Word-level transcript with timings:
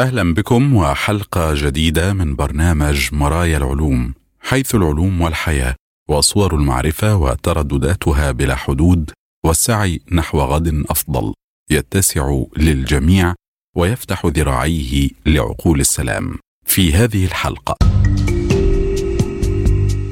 أهلا 0.00 0.34
بكم 0.34 0.74
وحلقة 0.76 1.54
جديدة 1.54 2.12
من 2.12 2.36
برنامج 2.36 3.08
مرايا 3.12 3.56
العلوم 3.56 4.14
حيث 4.40 4.74
العلوم 4.74 5.20
والحياة 5.20 5.74
وصور 6.08 6.54
المعرفة 6.54 7.16
وتردداتها 7.16 8.30
بلا 8.30 8.54
حدود 8.54 9.10
والسعي 9.46 10.00
نحو 10.12 10.40
غد 10.40 10.84
أفضل 10.90 11.32
يتسع 11.70 12.42
للجميع 12.56 13.34
ويفتح 13.76 14.26
ذراعيه 14.26 15.08
لعقول 15.26 15.80
السلام. 15.80 16.38
في 16.66 16.92
هذه 16.92 17.24
الحلقة. 17.24 17.76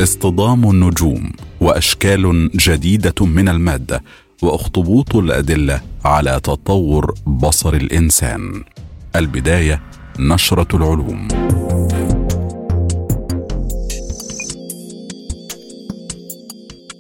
اصطدام 0.02 0.70
النجوم 0.70 1.32
وأشكال 1.60 2.50
جديدة 2.54 3.26
من 3.26 3.48
المادة 3.48 4.02
وأخطبوط 4.42 5.16
الأدلة 5.16 5.80
على 6.04 6.40
تطور 6.42 7.14
بصر 7.26 7.74
الإنسان. 7.74 8.64
البداية 9.16 9.82
نشرة 10.18 10.76
العلوم. 10.76 11.28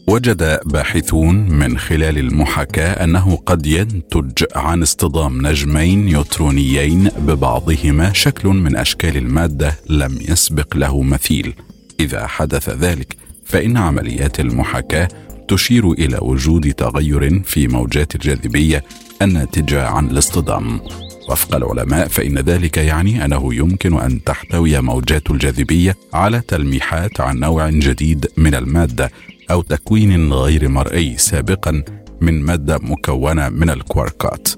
وجد 0.08 0.60
باحثون 0.66 1.34
من 1.50 1.78
خلال 1.78 2.18
المحاكاة 2.18 3.04
أنه 3.04 3.36
قد 3.36 3.66
ينتج 3.66 4.44
عن 4.54 4.82
اصطدام 4.82 5.46
نجمين 5.46 6.04
نيوترونيين 6.04 7.08
ببعضهما 7.18 8.12
شكل 8.12 8.48
من 8.48 8.76
أشكال 8.76 9.16
المادة 9.16 9.74
لم 9.90 10.18
يسبق 10.28 10.76
له 10.76 11.02
مثيل. 11.02 11.54
إذا 12.00 12.26
حدث 12.26 12.68
ذلك 12.68 13.16
فإن 13.44 13.76
عمليات 13.76 14.40
المحاكاة 14.40 15.08
تشير 15.48 15.92
إلى 15.92 16.18
وجود 16.22 16.72
تغير 16.72 17.42
في 17.44 17.68
موجات 17.68 18.14
الجاذبية 18.14 18.84
الناتجة 19.22 19.86
عن 19.86 20.10
الاصطدام. 20.10 20.80
وفق 21.28 21.56
العلماء 21.56 22.08
فإن 22.08 22.38
ذلك 22.38 22.76
يعني 22.76 23.24
أنه 23.24 23.54
يمكن 23.54 24.00
أن 24.00 24.24
تحتوي 24.24 24.80
موجات 24.80 25.30
الجاذبية 25.30 25.96
على 26.14 26.40
تلميحات 26.48 27.20
عن 27.20 27.38
نوع 27.38 27.70
جديد 27.70 28.26
من 28.36 28.54
المادة 28.54 29.10
أو 29.50 29.62
تكوين 29.62 30.32
غير 30.32 30.68
مرئي 30.68 31.18
سابقا 31.18 31.82
من 32.20 32.42
مادة 32.42 32.78
مكونة 32.78 33.48
من 33.48 33.70
الكواركات. 33.70 34.48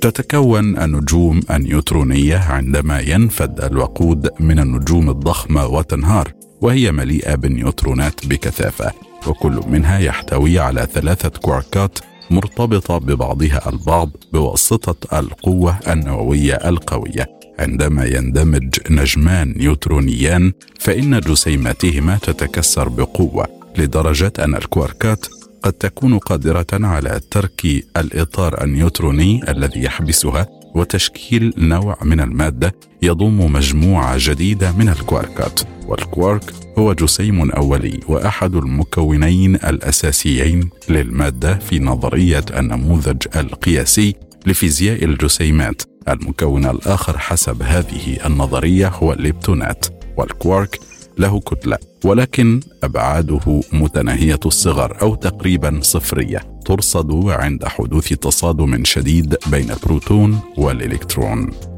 تتكون 0.00 0.78
النجوم 0.78 1.40
النيوترونية 1.50 2.36
عندما 2.36 3.00
ينفد 3.00 3.60
الوقود 3.60 4.28
من 4.40 4.58
النجوم 4.58 5.10
الضخمة 5.10 5.66
وتنهار 5.66 6.32
وهي 6.60 6.92
مليئة 6.92 7.34
بالنيوترونات 7.34 8.26
بكثافة. 8.26 9.09
وكل 9.26 9.60
منها 9.66 9.98
يحتوي 9.98 10.58
على 10.58 10.88
ثلاثة 10.92 11.28
كواركات 11.28 11.98
مرتبطة 12.30 12.98
ببعضها 12.98 13.68
البعض 13.68 14.10
بواسطة 14.32 15.18
القوة 15.18 15.78
النووية 15.88 16.54
القوية. 16.54 17.40
عندما 17.58 18.04
يندمج 18.04 18.74
نجمان 18.90 19.54
نيوترونيان 19.56 20.52
فإن 20.80 21.20
جسيماتهما 21.20 22.18
تتكسر 22.22 22.88
بقوة 22.88 23.46
لدرجة 23.78 24.32
أن 24.38 24.54
الكواركات 24.54 25.26
قد 25.62 25.72
تكون 25.72 26.18
قادرة 26.18 26.66
على 26.72 27.20
ترك 27.30 27.66
الإطار 27.96 28.64
النيوتروني 28.64 29.50
الذي 29.50 29.82
يحبسها 29.82 30.46
وتشكيل 30.74 31.54
نوع 31.58 31.98
من 32.02 32.20
المادة 32.20 32.74
يضم 33.02 33.52
مجموعة 33.52 34.14
جديدة 34.18 34.72
من 34.72 34.88
الكواركات. 34.88 35.60
والكوارك 35.86 36.52
هو 36.78 36.92
جسيم 36.92 37.50
أولي 37.50 38.00
وأحد 38.08 38.54
المكونين 38.54 39.54
الأساسيين 39.54 40.70
للمادة 40.88 41.54
في 41.58 41.78
نظرية 41.78 42.44
النموذج 42.56 43.22
القياسي 43.36 44.14
لفيزياء 44.46 45.04
الجسيمات. 45.04 45.82
المكون 46.08 46.66
الآخر 46.66 47.18
حسب 47.18 47.62
هذه 47.62 48.26
النظرية 48.26 48.88
هو 48.88 49.12
الليبتونات 49.12 49.86
والكوارك 50.16 50.78
له 51.18 51.40
كتلة 51.40 51.78
ولكن 52.04 52.60
أبعاده 52.82 53.60
متناهية 53.72 54.40
الصغر 54.46 54.96
أو 55.02 55.14
تقريبا 55.14 55.80
صفرية 55.82 56.60
ترصد 56.64 57.28
عند 57.28 57.64
حدوث 57.64 58.08
تصادم 58.12 58.84
شديد 58.84 59.36
بين 59.46 59.70
البروتون 59.70 60.40
والإلكترون. 60.56 61.69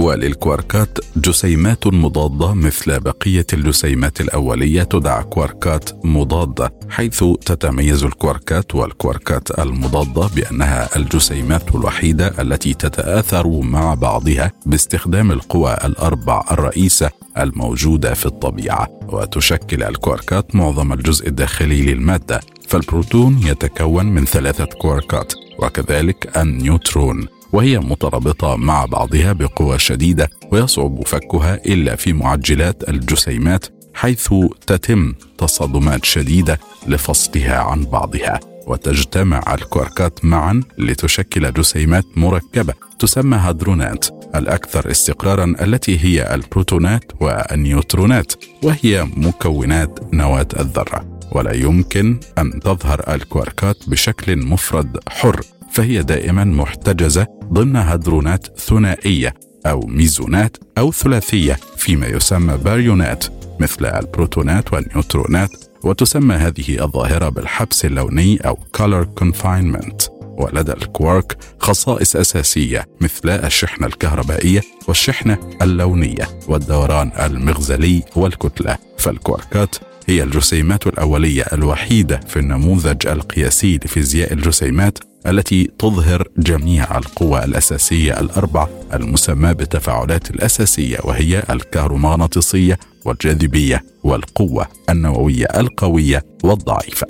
وللكواركات 0.00 0.98
جسيمات 1.16 1.86
مضادة 1.86 2.54
مثل 2.54 3.00
بقية 3.00 3.46
الجسيمات 3.52 4.20
الأولية 4.20 4.82
تدعى 4.82 5.24
كواركات 5.24 5.90
مضادة 6.04 6.74
حيث 6.88 7.24
تتميز 7.46 8.04
الكواركات 8.04 8.74
والكواركات 8.74 9.58
المضادة 9.58 10.28
بأنها 10.36 10.96
الجسيمات 10.96 11.74
الوحيدة 11.74 12.42
التي 12.42 12.74
تتآثر 12.74 13.48
مع 13.60 13.94
بعضها 13.94 14.52
باستخدام 14.66 15.32
القوى 15.32 15.76
الأربع 15.84 16.44
الرئيسة 16.50 17.10
الموجودة 17.38 18.14
في 18.14 18.26
الطبيعة 18.26 18.88
وتشكل 19.08 19.82
الكواركات 19.82 20.54
معظم 20.54 20.92
الجزء 20.92 21.28
الداخلي 21.28 21.82
للمادة 21.82 22.40
فالبروتون 22.68 23.40
يتكون 23.42 24.06
من 24.06 24.24
ثلاثة 24.24 24.64
كواركات 24.64 25.32
وكذلك 25.58 26.38
النيوترون. 26.38 27.39
وهي 27.52 27.78
مترابطة 27.78 28.56
مع 28.56 28.84
بعضها 28.84 29.32
بقوه 29.32 29.76
شديدة 29.76 30.30
ويصعب 30.52 31.06
فكها 31.06 31.54
إلا 31.54 31.96
في 31.96 32.12
معجلات 32.12 32.88
الجسيمات 32.88 33.66
حيث 33.94 34.34
تتم 34.66 35.14
تصادمات 35.38 36.04
شديدة 36.04 36.60
لفصلها 36.86 37.58
عن 37.58 37.84
بعضها. 37.84 38.40
وتجتمع 38.66 39.54
الكواركات 39.54 40.24
معا 40.24 40.62
لتشكل 40.78 41.52
جسيمات 41.52 42.04
مركبة 42.16 42.74
تسمى 42.98 43.36
هادرونات 43.36 44.06
الأكثر 44.34 44.90
استقرارا 44.90 45.54
التي 45.60 45.98
هي 45.98 46.34
البروتونات 46.34 47.04
والنيوترونات 47.20 48.32
وهي 48.62 49.06
مكونات 49.16 50.14
نواة 50.14 50.48
الذرة. 50.60 51.18
ولا 51.32 51.52
يمكن 51.52 52.20
أن 52.38 52.60
تظهر 52.60 53.14
الكواركات 53.14 53.88
بشكل 53.88 54.36
مفرد 54.36 54.98
حر. 55.08 55.40
فهي 55.72 56.02
دائما 56.02 56.44
محتجزة 56.44 57.26
ضمن 57.52 57.76
هدرونات 57.76 58.58
ثنائية 58.58 59.34
أو 59.66 59.80
ميزونات 59.80 60.56
أو 60.78 60.92
ثلاثية 60.92 61.58
فيما 61.76 62.06
يسمى 62.06 62.56
باريونات 62.56 63.24
مثل 63.60 63.84
البروتونات 63.86 64.72
والنيوترونات 64.72 65.50
وتسمى 65.84 66.34
هذه 66.34 66.84
الظاهرة 66.84 67.28
بالحبس 67.28 67.84
اللوني 67.84 68.36
أو 68.36 68.58
color 68.78 69.06
confinement. 69.22 70.10
ولدى 70.20 70.72
الكوارك 70.72 71.36
خصائص 71.58 72.16
أساسية 72.16 72.86
مثل 73.00 73.30
الشحنة 73.30 73.86
الكهربائية 73.86 74.60
والشحنة 74.88 75.38
اللونية 75.62 76.28
والدوران 76.48 77.12
المغزلي 77.20 78.02
والكتلة. 78.16 78.78
فالكواركات 78.98 79.76
هي 80.10 80.22
الجسيمات 80.22 80.86
الأولية 80.86 81.44
الوحيدة 81.52 82.20
في 82.28 82.38
النموذج 82.38 83.06
القياسي 83.06 83.76
لفيزياء 83.84 84.32
الجسيمات 84.32 84.98
التي 85.26 85.70
تظهر 85.78 86.28
جميع 86.36 86.98
القوى 86.98 87.44
الأساسية 87.44 88.20
الاربع 88.20 88.68
المسماه 88.94 89.52
بالتفاعلات 89.52 90.30
الأساسية 90.30 90.98
وهي 91.04 91.42
الكهرومغناطيسيه 91.50 92.78
والجاذبية 93.04 93.84
والقوة 94.02 94.66
النووية 94.88 95.46
القوية 95.46 96.22
والضعيفة. 96.44 97.06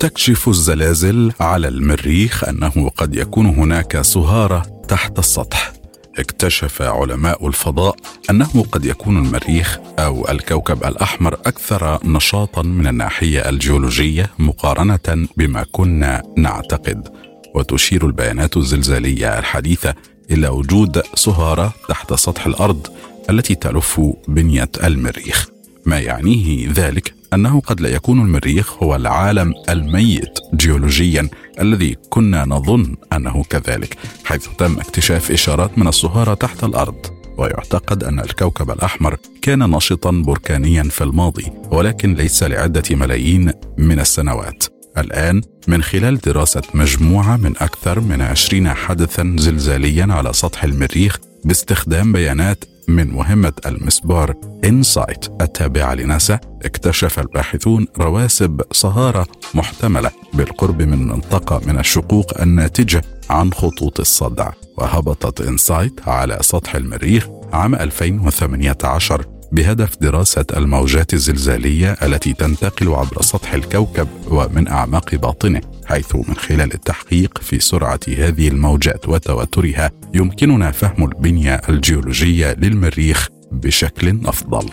تكشف 0.00 0.48
الزلازل 0.48 1.32
على 1.40 1.68
المريخ 1.68 2.44
أنه 2.44 2.90
قد 2.96 3.14
يكون 3.14 3.46
هناك 3.46 4.00
صهاره 4.00 4.62
تحت 4.88 5.18
السطح 5.18 5.83
اكتشف 6.18 6.82
علماء 6.82 7.46
الفضاء 7.46 7.96
أنه 8.30 8.64
قد 8.72 8.84
يكون 8.84 9.18
المريخ 9.26 9.78
أو 9.98 10.28
الكوكب 10.28 10.84
الأحمر 10.84 11.34
أكثر 11.34 11.98
نشاطا 12.04 12.62
من 12.62 12.86
الناحية 12.86 13.48
الجيولوجية 13.48 14.30
مقارنة 14.38 15.28
بما 15.36 15.64
كنا 15.72 16.22
نعتقد. 16.36 17.08
وتشير 17.54 18.06
البيانات 18.06 18.56
الزلزالية 18.56 19.38
الحديثة 19.38 19.94
إلى 20.30 20.48
وجود 20.48 21.02
صهاره 21.14 21.74
تحت 21.88 22.14
سطح 22.14 22.46
الأرض 22.46 22.86
التي 23.30 23.54
تلف 23.54 24.00
بنية 24.28 24.70
المريخ. 24.84 25.48
ما 25.86 25.98
يعنيه 25.98 26.72
ذلك؟ 26.72 27.14
أنه 27.34 27.60
قد 27.60 27.80
لا 27.80 27.88
يكون 27.88 28.20
المريخ 28.20 28.82
هو 28.82 28.96
العالم 28.96 29.54
الميت 29.68 30.38
جيولوجيا 30.54 31.28
الذي 31.60 31.96
كنا 32.10 32.44
نظن 32.44 32.96
أنه 33.12 33.44
كذلك 33.50 33.96
حيث 34.24 34.46
تم 34.58 34.78
اكتشاف 34.78 35.30
إشارات 35.30 35.78
من 35.78 35.86
الصهارة 35.86 36.34
تحت 36.34 36.64
الأرض. 36.64 37.06
ويعتقد 37.38 38.04
أن 38.04 38.20
الكوكب 38.20 38.70
الأحمر 38.70 39.16
كان 39.42 39.58
نشطا 39.58 40.10
بركانيا 40.10 40.82
في 40.82 41.04
الماضي 41.04 41.52
ولكن 41.70 42.14
ليس 42.14 42.42
لعدة 42.42 42.82
ملايين 42.90 43.52
من 43.78 44.00
السنوات. 44.00 44.64
الآن 44.98 45.40
من 45.68 45.82
خلال 45.82 46.18
دراسة 46.18 46.62
مجموعة 46.74 47.36
من 47.36 47.54
أكثر 47.60 48.00
من 48.00 48.20
عشرين 48.20 48.68
حدثا 48.68 49.36
زلزاليا 49.38 50.06
على 50.10 50.32
سطح 50.32 50.64
المريخ 50.64 51.18
باستخدام 51.44 52.12
بيانات 52.12 52.64
من 52.88 53.10
مهمة 53.10 53.52
المسبار 53.66 54.34
إنسايت 54.64 55.28
التابعة 55.40 55.94
لناسا 55.94 56.40
اكتشف 56.64 57.18
الباحثون 57.18 57.86
رواسب 57.98 58.60
صهارة 58.72 59.26
محتملة 59.54 60.10
بالقرب 60.34 60.82
من 60.82 61.06
منطقة 61.06 61.60
من 61.66 61.78
الشقوق 61.78 62.40
الناتجة 62.40 63.02
عن 63.30 63.52
خطوط 63.52 64.00
الصدع. 64.00 64.50
وهبطت 64.76 65.40
إنسايت 65.40 66.08
على 66.08 66.38
سطح 66.40 66.74
المريخ 66.74 67.28
عام 67.52 67.74
2018 67.74 69.33
بهدف 69.54 69.96
دراسة 70.00 70.44
الموجات 70.56 71.14
الزلزالية 71.14 71.92
التي 71.92 72.32
تنتقل 72.32 72.88
عبر 72.88 73.22
سطح 73.22 73.54
الكوكب 73.54 74.08
ومن 74.28 74.68
أعماق 74.68 75.14
باطنه 75.14 75.60
حيث 75.86 76.16
من 76.16 76.34
خلال 76.36 76.74
التحقيق 76.74 77.38
في 77.38 77.60
سرعة 77.60 78.00
هذه 78.08 78.48
الموجات 78.48 79.08
وتوترها 79.08 79.90
يمكننا 80.14 80.70
فهم 80.70 81.04
البنية 81.04 81.60
الجيولوجية 81.68 82.52
للمريخ 82.58 83.28
بشكل 83.52 84.20
أفضل. 84.26 84.70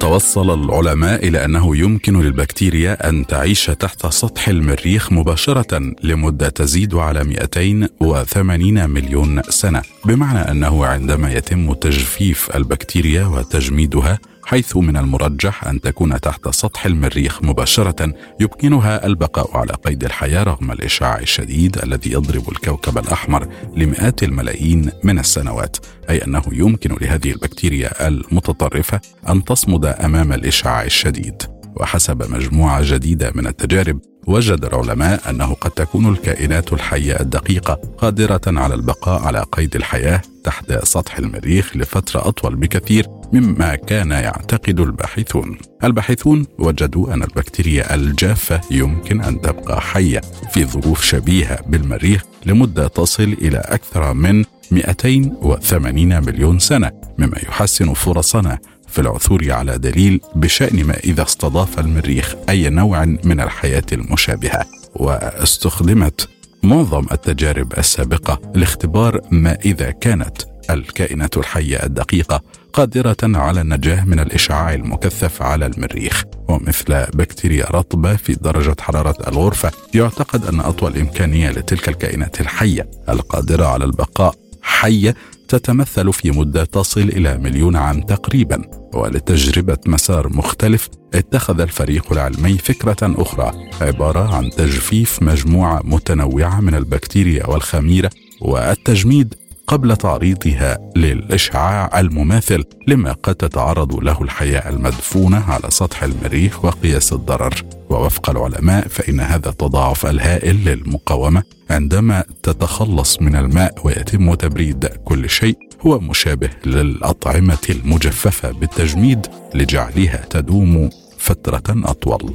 توصل 0.00 0.64
العلماء 0.64 1.28
إلى 1.28 1.44
أنه 1.44 1.76
يمكن 1.76 2.20
للبكتيريا 2.20 3.08
أن 3.08 3.26
تعيش 3.26 3.64
تحت 3.66 4.06
سطح 4.06 4.48
المريخ 4.48 5.12
مباشرة 5.12 5.92
لمدة 6.02 6.48
تزيد 6.48 6.94
على 6.94 7.24
280 7.24 8.90
مليون 8.90 9.42
سنة. 9.42 9.82
بمعنى 10.04 10.50
أنه 10.50 10.86
عندما 10.86 11.32
يتم 11.32 11.72
تجفيف 11.72 12.56
البكتيريا 12.56 13.26
وتجميدها 13.26 14.18
حيث 14.46 14.76
من 14.76 14.96
المرجح 14.96 15.64
أن 15.64 15.80
تكون 15.80 16.20
تحت 16.20 16.48
سطح 16.48 16.86
المريخ 16.86 17.42
مباشرة 17.42 18.12
يمكنها 18.40 19.06
البقاء 19.06 19.56
على 19.56 19.72
قيد 19.72 20.04
الحياة 20.04 20.42
رغم 20.42 20.72
الإشعاع 20.72 21.18
الشديد 21.18 21.78
الذي 21.78 22.12
يضرب 22.12 22.48
الكوكب 22.48 22.98
الأحمر 22.98 23.48
لمئات 23.76 24.22
الملايين 24.22 24.90
من 25.04 25.18
السنوات 25.18 25.76
أي 26.10 26.24
أنه 26.24 26.42
يمكن 26.52 26.96
لهذه 27.00 27.30
البكتيريا 27.30 28.08
المتطرفة 28.08 29.00
أن 29.28 29.44
تصمد 29.44 29.84
أمام 29.86 30.32
الإشعاع 30.32 30.82
الشديد. 30.84 31.55
وحسب 31.76 32.30
مجموعة 32.32 32.80
جديدة 32.84 33.32
من 33.34 33.46
التجارب 33.46 34.00
وجد 34.26 34.64
العلماء 34.64 35.30
أنه 35.30 35.54
قد 35.54 35.70
تكون 35.70 36.08
الكائنات 36.08 36.72
الحية 36.72 37.20
الدقيقة 37.20 37.74
قادرة 37.98 38.40
على 38.46 38.74
البقاء 38.74 39.22
على 39.22 39.44
قيد 39.52 39.76
الحياة 39.76 40.22
تحت 40.44 40.72
سطح 40.84 41.18
المريخ 41.18 41.76
لفترة 41.76 42.28
أطول 42.28 42.56
بكثير 42.56 43.06
مما 43.32 43.74
كان 43.74 44.10
يعتقد 44.10 44.80
الباحثون. 44.80 45.58
الباحثون 45.84 46.46
وجدوا 46.58 47.14
أن 47.14 47.22
البكتيريا 47.22 47.94
الجافة 47.94 48.60
يمكن 48.70 49.20
أن 49.20 49.40
تبقى 49.40 49.80
حية 49.80 50.20
في 50.52 50.64
ظروف 50.64 51.04
شبيهة 51.04 51.58
بالمريخ 51.66 52.22
لمدة 52.46 52.88
تصل 52.88 53.36
إلى 53.42 53.58
أكثر 53.58 54.14
من 54.14 54.44
280 54.70 56.24
مليون 56.24 56.58
سنة 56.58 56.92
مما 57.18 57.38
يحسن 57.48 57.94
فرصنا 57.94 58.58
في 58.88 59.00
العثور 59.00 59.52
على 59.52 59.78
دليل 59.78 60.20
بشأن 60.34 60.84
ما 60.84 60.96
إذا 60.96 61.22
استضاف 61.22 61.78
المريخ 61.78 62.34
أي 62.48 62.70
نوع 62.70 63.04
من 63.04 63.40
الحياة 63.40 63.84
المشابهة 63.92 64.64
واستخدمت 64.94 66.28
معظم 66.62 67.06
التجارب 67.12 67.72
السابقة 67.78 68.40
لاختبار 68.54 69.20
ما 69.30 69.58
إذا 69.64 69.90
كانت 69.90 70.42
الكائنات 70.70 71.36
الحية 71.36 71.82
الدقيقة 71.82 72.42
قادرة 72.72 73.16
على 73.22 73.60
النجاة 73.60 74.04
من 74.04 74.20
الإشعاع 74.20 74.74
المكثف 74.74 75.42
على 75.42 75.66
المريخ. 75.66 76.24
ومثل 76.48 77.06
بكتيريا 77.14 77.66
رطبة 77.70 78.16
في 78.16 78.34
درجة 78.34 78.76
حرارة 78.80 79.28
الغرفة 79.28 79.72
يعتقد 79.94 80.46
أن 80.46 80.60
أطول 80.60 80.96
إمكانية 80.96 81.50
لتلك 81.50 81.88
الكائنات 81.88 82.40
الحية 82.40 82.90
القادرة 83.08 83.66
على 83.66 83.84
البقاء 83.84 84.34
حية 84.62 85.14
تتمثل 85.48 86.12
في 86.12 86.30
مدة 86.30 86.64
تصل 86.64 87.00
إلى 87.00 87.38
مليون 87.38 87.76
عام 87.76 88.00
تقريبا. 88.00 88.62
ولتجربة 88.94 89.78
مسار 89.86 90.28
مختلف 90.28 90.88
اتخذ 91.14 91.60
الفريق 91.60 92.12
العلمي 92.12 92.58
فكرة 92.58 92.96
أخرى 93.02 93.52
عبارة 93.80 94.34
عن 94.34 94.50
تجفيف 94.50 95.22
مجموعة 95.22 95.80
متنوعة 95.84 96.60
من 96.60 96.74
البكتيريا 96.74 97.46
والخميرة 97.46 98.10
والتجميد 98.40 99.34
قبل 99.66 99.96
تعريضها 99.96 100.78
للإشعاع 100.96 102.00
المماثل 102.00 102.64
لما 102.86 103.12
قد 103.12 103.34
تتعرض 103.34 103.94
له 103.94 104.22
الحياة 104.22 104.68
المدفونة 104.70 105.44
على 105.44 105.70
سطح 105.70 106.02
المريخ 106.02 106.64
وقياس 106.64 107.12
الضرر. 107.12 107.54
ووفق 107.90 108.30
العلماء 108.30 108.88
فإن 108.88 109.20
هذا 109.20 109.48
التضاعف 109.48 110.06
الهائل 110.06 110.64
للمقاومة 110.64 111.42
عندما 111.70 112.24
تتخلص 112.42 113.22
من 113.22 113.36
الماء 113.36 113.74
ويتم 113.84 114.34
تبريد 114.34 114.86
كل 114.86 115.30
شيء 115.30 115.58
هو 115.86 115.98
مشابه 115.98 116.50
للأطعمة 116.66 117.66
المجففة 117.70 118.50
بالتجميد 118.50 119.26
لجعلها 119.54 120.24
تدوم 120.30 120.90
فترة 121.18 121.62
أطول. 121.68 122.34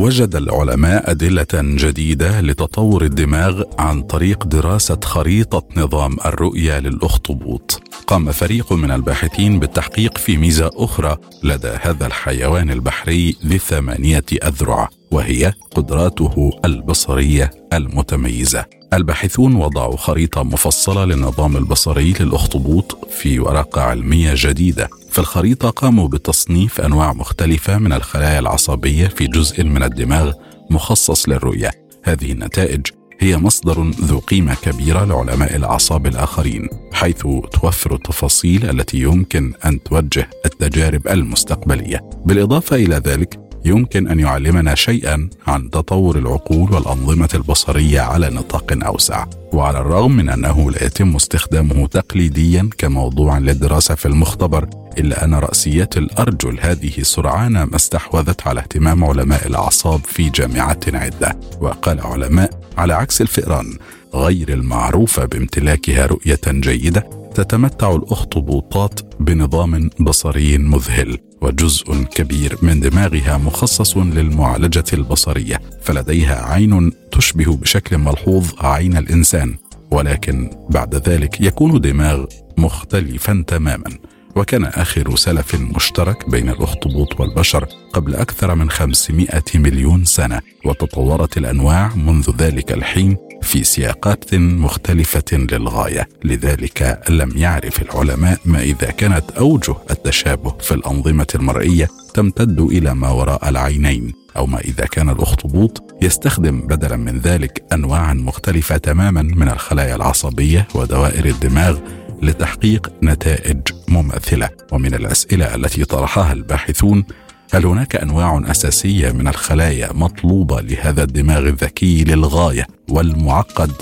وجد 0.00 0.36
العلماء 0.36 1.10
أدلة 1.10 1.46
جديدة 1.54 2.40
لتطور 2.40 3.04
الدماغ 3.04 3.62
عن 3.78 4.02
طريق 4.02 4.44
دراسة 4.44 5.00
خريطة 5.04 5.64
نظام 5.76 6.16
الرؤية 6.24 6.78
للأخطبوط. 6.78 7.82
قام 8.06 8.32
فريق 8.32 8.72
من 8.72 8.90
الباحثين 8.90 9.58
بالتحقيق 9.58 10.18
في 10.18 10.36
ميزة 10.36 10.70
أخرى 10.74 11.16
لدى 11.42 11.72
هذا 11.80 12.06
الحيوان 12.06 12.70
البحري 12.70 13.36
ذي 13.46 13.58
ثمانية 13.58 14.24
أذرع 14.42 14.88
وهي 15.10 15.52
قدراته 15.74 16.50
البصرية 16.64 17.50
المتميزة. 17.72 18.64
الباحثون 18.92 19.54
وضعوا 19.54 19.96
خريطة 19.96 20.42
مفصلة 20.42 21.04
للنظام 21.04 21.56
البصري 21.56 22.14
للأخطبوط 22.20 23.08
في 23.10 23.40
ورقة 23.40 23.80
علمية 23.80 24.32
جديدة 24.36 24.90
في 25.10 25.18
الخريطة 25.18 25.70
قاموا 25.70 26.08
بتصنيف 26.08 26.80
أنواع 26.80 27.12
مختلفة 27.12 27.78
من 27.78 27.92
الخلايا 27.92 28.38
العصبية 28.38 29.06
في 29.06 29.26
جزء 29.26 29.64
من 29.64 29.82
الدماغ 29.82 30.32
مخصص 30.70 31.28
للرؤية. 31.28 31.70
هذه 32.04 32.32
النتائج 32.32 32.86
هي 33.20 33.36
مصدر 33.36 33.90
ذو 33.90 34.18
قيمة 34.18 34.54
كبيرة 34.54 35.04
لعلماء 35.04 35.56
الأعصاب 35.56 36.06
الآخرين 36.06 36.68
حيث 36.92 37.26
توفر 37.52 37.94
التفاصيل 37.94 38.70
التي 38.70 38.98
يمكن 38.98 39.52
أن 39.64 39.82
توجه 39.82 40.30
التجارب 40.44 41.08
المستقبلية. 41.08 42.10
بالإضافة 42.24 42.76
إلى 42.76 42.94
ذلك 42.94 43.49
يمكن 43.64 44.08
أن 44.08 44.20
يعلمنا 44.20 44.74
شيئا 44.74 45.28
عن 45.46 45.70
تطور 45.70 46.18
العقول 46.18 46.72
والأنظمة 46.72 47.28
البصرية 47.34 48.00
على 48.00 48.30
نطاق 48.30 48.78
أوسع 48.86 49.26
وعلى 49.52 49.78
الرغم 49.78 50.16
من 50.16 50.28
أنه 50.28 50.70
لا 50.70 50.84
يتم 50.84 51.16
استخدامه 51.16 51.86
تقليديا 51.86 52.70
كموضوع 52.78 53.38
للدراسة 53.38 53.94
في 53.94 54.06
المختبر 54.06 54.68
إلا 54.98 55.24
أن 55.24 55.34
رأسيات 55.34 55.96
الأرجل 55.96 56.58
هذه 56.60 56.92
سرعان 57.02 57.52
ما 57.52 57.76
استحوذت 57.76 58.46
على 58.46 58.60
اهتمام 58.60 59.04
علماء 59.04 59.46
الأعصاب 59.46 60.00
في 60.04 60.30
جامعات 60.30 60.94
عدة. 60.94 61.38
وقال 61.60 62.00
علماء 62.00 62.50
على 62.78 62.94
عكس 62.94 63.20
الفئران 63.20 63.78
غير 64.14 64.48
المعروفة 64.52 65.24
بامتلاكها 65.24 66.06
رؤية 66.06 66.40
جيدة 66.46 67.00
تتمتع 67.34 67.94
الأخطبوطات 67.94 69.00
بنظام 69.20 69.90
بصري 70.00 70.58
مذهل. 70.58 71.18
وجزء 71.42 72.02
كبير 72.02 72.56
من 72.62 72.80
دماغها 72.80 73.38
مخصص 73.38 73.96
للمعالجة 73.96 74.84
البصرية 74.92 75.60
فلديها 75.82 76.44
عين 76.52 76.92
تشبه 77.12 77.56
بشكل 77.56 77.98
ملحوظ 77.98 78.50
عين 78.58 78.96
الإنسان 78.96 79.56
ولكن 79.90 80.50
بعد 80.70 81.08
ذلك 81.08 81.40
يكون 81.40 81.80
دماغ 81.80 82.24
مختلفا 82.58 83.44
تماما. 83.46 83.98
وكان 84.36 84.64
آخر 84.64 85.16
سلف 85.16 85.54
مشترك 85.54 86.30
بين 86.30 86.48
الأخطبوط 86.48 87.20
والبشر 87.20 87.66
قبل 87.92 88.14
أكثر 88.14 88.54
من 88.54 88.70
500 88.70 89.28
مليون 89.54 90.04
سنة 90.04 90.40
وتطورت 90.64 91.36
الأنواع 91.36 91.94
منذ 91.94 92.30
ذلك 92.38 92.72
الحين 92.72 93.16
في 93.42 93.64
سياقات 93.64 94.34
مختلفة 94.34 95.24
للغاية 95.32 96.08
لذلك 96.24 97.02
لم 97.08 97.32
يعرف 97.36 97.82
العلماء 97.82 98.38
ما 98.44 98.62
إذا 98.62 98.90
كانت 98.90 99.30
أوجه 99.30 99.74
التشابه 99.90 100.54
في 100.60 100.74
الأنظمة 100.74 101.26
المرئية 101.34 101.88
تمتد 102.14 102.60
إلى 102.60 102.94
ما 102.94 103.10
وراء 103.10 103.48
العينين 103.48 104.12
أو 104.36 104.46
ما 104.46 104.58
إذا 104.58 104.86
كان 104.86 105.10
الأخطبوط 105.10 105.82
يستخدم 106.02 106.60
بدلا 106.60 106.96
من 106.96 107.18
ذلك 107.18 107.64
أنواعا 107.72 108.14
مختلفة 108.14 108.76
تماما 108.76 109.22
من 109.22 109.48
الخلايا 109.48 109.96
العصبية 109.96 110.68
ودوائر 110.74 111.24
الدماغ 111.24 111.78
لتحقيق 112.22 112.92
نتائج 113.02 113.60
مماثلة. 113.88 114.50
ومن 114.72 114.94
الأسئلة 114.94 115.54
التي 115.54 115.84
طرحها 115.84 116.32
الباحثون 116.32 117.04
هل 117.52 117.66
هناك 117.66 117.96
أنواع 117.96 118.42
أساسية 118.50 119.12
من 119.12 119.28
الخلايا 119.28 119.92
مطلوبة 119.92 120.60
لهذا 120.60 121.02
الدماغ 121.02 121.38
الذكي 121.38 122.04
للغاية 122.04 122.66
والمعقد؟ 122.88 123.72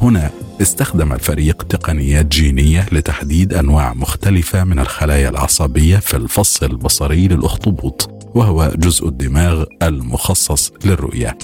هنا 0.00 0.30
استخدم 0.62 1.12
الفريق 1.12 1.62
تقنيات 1.62 2.26
جينية 2.26 2.86
لتحديد 2.92 3.54
أنواع 3.54 3.94
مختلفة 3.94 4.64
من 4.64 4.78
الخلايا 4.78 5.28
العصبيه 5.28 5.96
في 5.96 6.16
الفص 6.16 6.62
البصري 6.62 7.28
للأخطبوط 7.28 8.10
وهو 8.34 8.72
جزء 8.76 9.08
الدماغ 9.08 9.64
المخصص 9.82 10.72
للرؤية. 10.84 11.38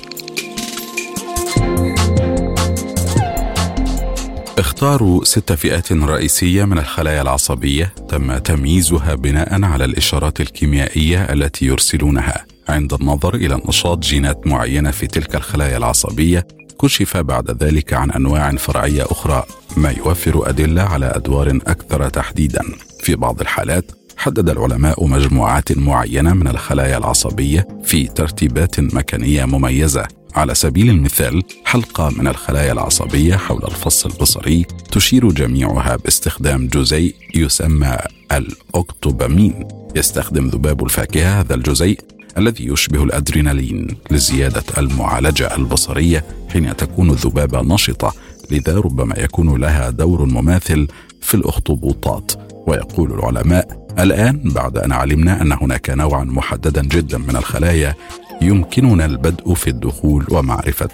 اختاروا 4.59 5.25
ست 5.25 5.53
فئات 5.53 5.93
رئيسية 5.93 6.65
من 6.65 6.79
الخلايا 6.79 7.23
العصبية 7.23 7.93
تم 8.09 8.39
تمييزها 8.39 9.15
بناء 9.15 9.65
على 9.65 9.85
الإشارات 9.85 10.41
الكيميائية 10.41 11.25
التي 11.25 11.67
يرسلونها. 11.67 12.45
عند 12.69 12.93
النظر 12.93 13.35
إلى 13.35 13.61
نشاط 13.69 13.99
جينات 13.99 14.47
معينة 14.47 14.91
في 14.91 15.07
تلك 15.07 15.35
الخلايا 15.37 15.77
العصبية 15.77 16.47
كشف 16.83 17.17
بعد 17.17 17.63
ذلك 17.63 17.93
عن 17.93 18.11
أنواع 18.11 18.51
فرعية 18.51 19.03
أخرى 19.03 19.43
ما 19.77 19.91
يوفر 19.91 20.49
أدلة 20.49 20.83
على 20.83 21.07
أدوار 21.07 21.59
أكثر 21.67 22.09
تحديدا. 22.09 22.63
في 23.01 23.17
بعض 23.17 23.41
الحالات 23.41 23.93
حدد 24.17 24.51
العلماء 24.51 25.07
مجموعات 25.07 25.79
معينة 25.79 26.35
من 26.35 26.49
الخلايا 26.49 26.99
العصبية 26.99 27.69
في 27.85 28.07
ترتيبات 28.07 28.81
مكانية 28.81 29.45
مميزة. 29.45 30.18
على 30.35 30.55
سبيل 30.55 30.91
المثال 30.91 31.43
حلقة 31.65 32.11
من 32.11 32.29
الخلايا 32.29 32.73
العصبية 32.73 33.37
حول 33.37 33.65
الفص 33.65 34.07
البصري 34.07 34.67
تشير 34.93 35.31
جميعها 35.31 35.97
باستخدام 35.97 36.67
جزيء 36.67 37.15
يسمى 37.35 37.97
الأكتوبامين 38.33 39.69
يستخدم 39.97 40.49
ذباب 40.49 40.85
الفاكهة 40.85 41.41
هذا 41.41 41.55
الجزيء 41.55 42.01
الذي 42.39 42.67
يشبه 42.67 43.05
الأدرينالين 43.05 43.97
لزيادة 44.11 44.65
المعالجة 44.79 45.57
البصرية 45.57 46.25
حين 46.53 46.77
تكون 46.77 47.11
الذبابة 47.11 47.75
نشطة 47.75 48.15
لذا 48.51 48.75
ربما 48.79 49.15
يكون 49.19 49.61
لها 49.61 49.91
دور 49.91 50.25
مماثل 50.25 50.89
في 51.21 51.35
الأخطبوطات. 51.35 52.33
ويقول 52.67 53.13
العلماء 53.13 53.87
الآن 53.99 54.43
بعد 54.45 54.79
أن 54.79 54.93
علمنا 54.93 55.43
أن 55.43 55.53
هناك 55.53 55.91
نوعا 55.91 56.25
محددا 56.25 56.83
جدا 56.83 57.19
من 57.19 57.37
الخلايا 57.37 57.95
يمكننا 58.43 59.05
البدء 59.05 59.55
في 59.55 59.71
الدخول 59.71 60.27
ومعرفة 60.31 60.89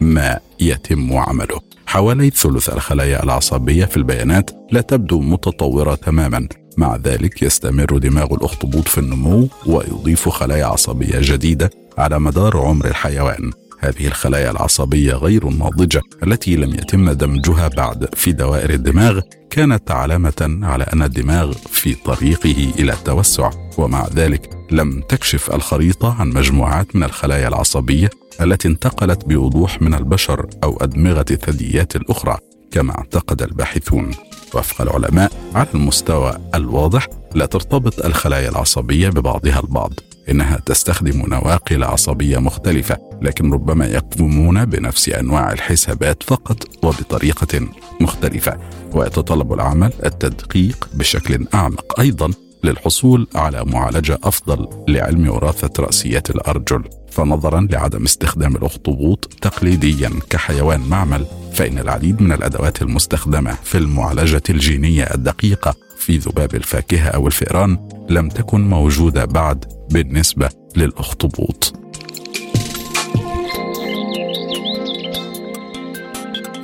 ما 0.00 0.38
يتم 0.60 1.16
عمله. 1.16 1.60
حوالي 1.86 2.30
ثلث 2.30 2.68
الخلايا 2.68 3.22
العصبية 3.22 3.84
في 3.84 3.96
البيانات 3.96 4.50
لا 4.72 4.80
تبدو 4.80 5.20
متطورة 5.20 5.94
تماما. 5.94 6.48
مع 6.76 6.96
ذلك 6.96 7.42
يستمر 7.42 7.98
دماغ 7.98 8.34
الأخطبوط 8.34 8.88
في 8.88 8.98
النمو 8.98 9.48
ويضيف 9.66 10.28
خلايا 10.28 10.64
عصبية 10.64 11.18
جديدة 11.20 11.70
على 11.98 12.20
مدار 12.20 12.56
عمر 12.56 12.86
الحيوان. 12.86 13.50
هذه 13.78 14.06
الخلايا 14.06 14.50
العصبية 14.50 15.14
غير 15.14 15.48
الناضجة 15.48 16.00
التي 16.22 16.56
لم 16.56 16.70
يتم 16.70 17.10
دمجها 17.10 17.68
بعد 17.68 18.08
في 18.14 18.32
دوائر 18.32 18.70
الدماغ 18.70 19.20
كانت 19.50 19.90
علامة 19.90 20.58
على 20.62 20.84
أن 20.84 21.02
الدماغ 21.02 21.52
في 21.52 21.94
طريقه 21.94 22.72
إلى 22.78 22.92
التوسع. 22.92 23.50
ومع 23.78 24.06
ذلك 24.14 24.50
لم 24.70 25.00
تكشف 25.00 25.54
الخريطة 25.54 26.20
عن 26.20 26.28
مجموعات 26.28 26.96
من 26.96 27.02
الخلايا 27.02 27.48
العصبية 27.48 28.10
التي 28.40 28.68
انتقلت 28.68 29.24
بوضوح 29.24 29.82
من 29.82 29.94
البشر 29.94 30.46
أو 30.64 30.76
أدمغة 30.80 31.24
الثدييات 31.30 31.96
الأخرى 31.96 32.38
كما 32.70 32.98
اعتقد 32.98 33.42
الباحثون. 33.42 34.10
وفق 34.54 34.82
العلماء 34.82 35.32
على 35.54 35.66
المستوى 35.74 36.38
الواضح 36.54 37.06
لا 37.34 37.46
ترتبط 37.46 38.04
الخلايا 38.04 38.48
العصبية 38.48 39.08
ببعضها 39.08 39.60
البعض. 39.60 39.92
إنها 40.30 40.56
تستخدم 40.66 41.22
نواقل 41.28 41.84
عصبية 41.84 42.38
مختلفة 42.38 42.98
لكن 43.22 43.52
ربما 43.52 43.86
يقومون 43.86 44.64
بنفس 44.64 45.08
أنواع 45.08 45.52
الحسابات 45.52 46.22
فقط 46.22 46.84
وبطريقة 46.84 47.68
مختلفة. 48.00 48.58
ويتطلب 48.92 49.52
العمل 49.52 49.92
التدقيق 50.04 50.88
بشكل 50.94 51.46
أعمق. 51.54 52.00
أيضا 52.00 52.30
للحصول 52.64 53.26
على 53.34 53.64
معالجة 53.64 54.18
أفضل 54.24 54.68
لعلم 54.88 55.28
وراثة 55.28 55.82
رأسيات 55.82 56.30
الأرجل 56.30 56.84
فنظرا 57.10 57.68
لعدم 57.70 58.04
استخدام 58.04 58.56
الأخطبوط 58.56 59.32
تقليديا 59.40 60.10
كحيوان 60.30 60.80
معمل 60.80 61.26
فإن 61.52 61.78
العديد 61.78 62.22
من 62.22 62.32
الأدوات 62.32 62.82
المستخدمة 62.82 63.56
في 63.64 63.78
المعالجة 63.78 64.42
الجينية 64.50 65.04
الدقيقة 65.04 65.74
في 65.98 66.16
ذباب 66.16 66.54
الفاكهة 66.54 67.08
أو 67.08 67.26
الفئران 67.26 67.88
لم 68.10 68.28
تكن 68.28 68.60
موجودة 68.68 69.24
بعد 69.24 69.64
بالنسبة 69.90 70.48
للأخطبوط. 70.76 71.79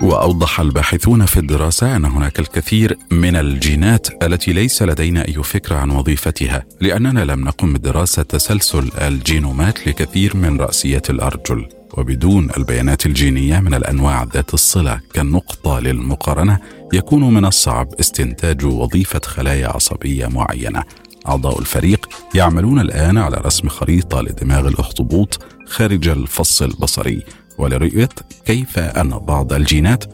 وأوضح 0.03 0.61
الباحثون 0.61 1.27
في 1.27 1.41
الدراسة 1.41 1.97
أن 1.97 2.05
هناك 2.05 2.41
الكثير 2.41 2.99
من 3.11 3.37
الجينات 3.37 4.25
التي 4.25 4.53
ليس 4.53 4.83
لدينا 4.83 5.29
أي 5.29 5.43
فكرة 5.43 5.77
عن 5.77 5.91
وظيفتها 5.91 6.65
لأننا 6.81 7.21
لم 7.25 7.41
نقم 7.45 7.73
بدراسه 7.73 8.23
تسلسل 8.23 8.91
الجينومات 9.01 9.89
لكثير 9.89 10.37
من 10.37 10.61
راسيات 10.61 11.11
الأرجل. 11.11 11.69
وبدون 11.97 12.51
البيانات 12.57 13.07
الجينية 13.07 13.61
من 13.61 13.75
الأنواع 13.75 14.25
ذات 14.35 14.55
الصلة 14.55 15.01
كالنقطة 15.15 15.81
للمقارنة 15.81 16.59
يكون 16.93 17.35
من 17.35 17.45
الصعب 17.45 17.89
استنتاج 18.01 18.65
وظيفة 18.65 19.21
خلايا 19.25 19.69
عصبية 19.69 20.27
معينة. 20.27 20.83
أعضاء 21.29 21.61
الفريق 21.61 22.09
يعملون 22.35 22.81
الآن 22.81 23.19
على 23.19 23.37
رسم 23.37 23.69
خريطة 23.69 24.21
لدماغ 24.21 24.69
الأخطبوط 24.69 25.45
خارج 25.67 26.09
الفص 26.09 26.63
البصري. 26.63 27.23
ولرؤية 27.59 28.09
كيف 28.45 28.79
أن 28.79 29.09
بعض 29.09 29.53
الجينات 29.53 30.05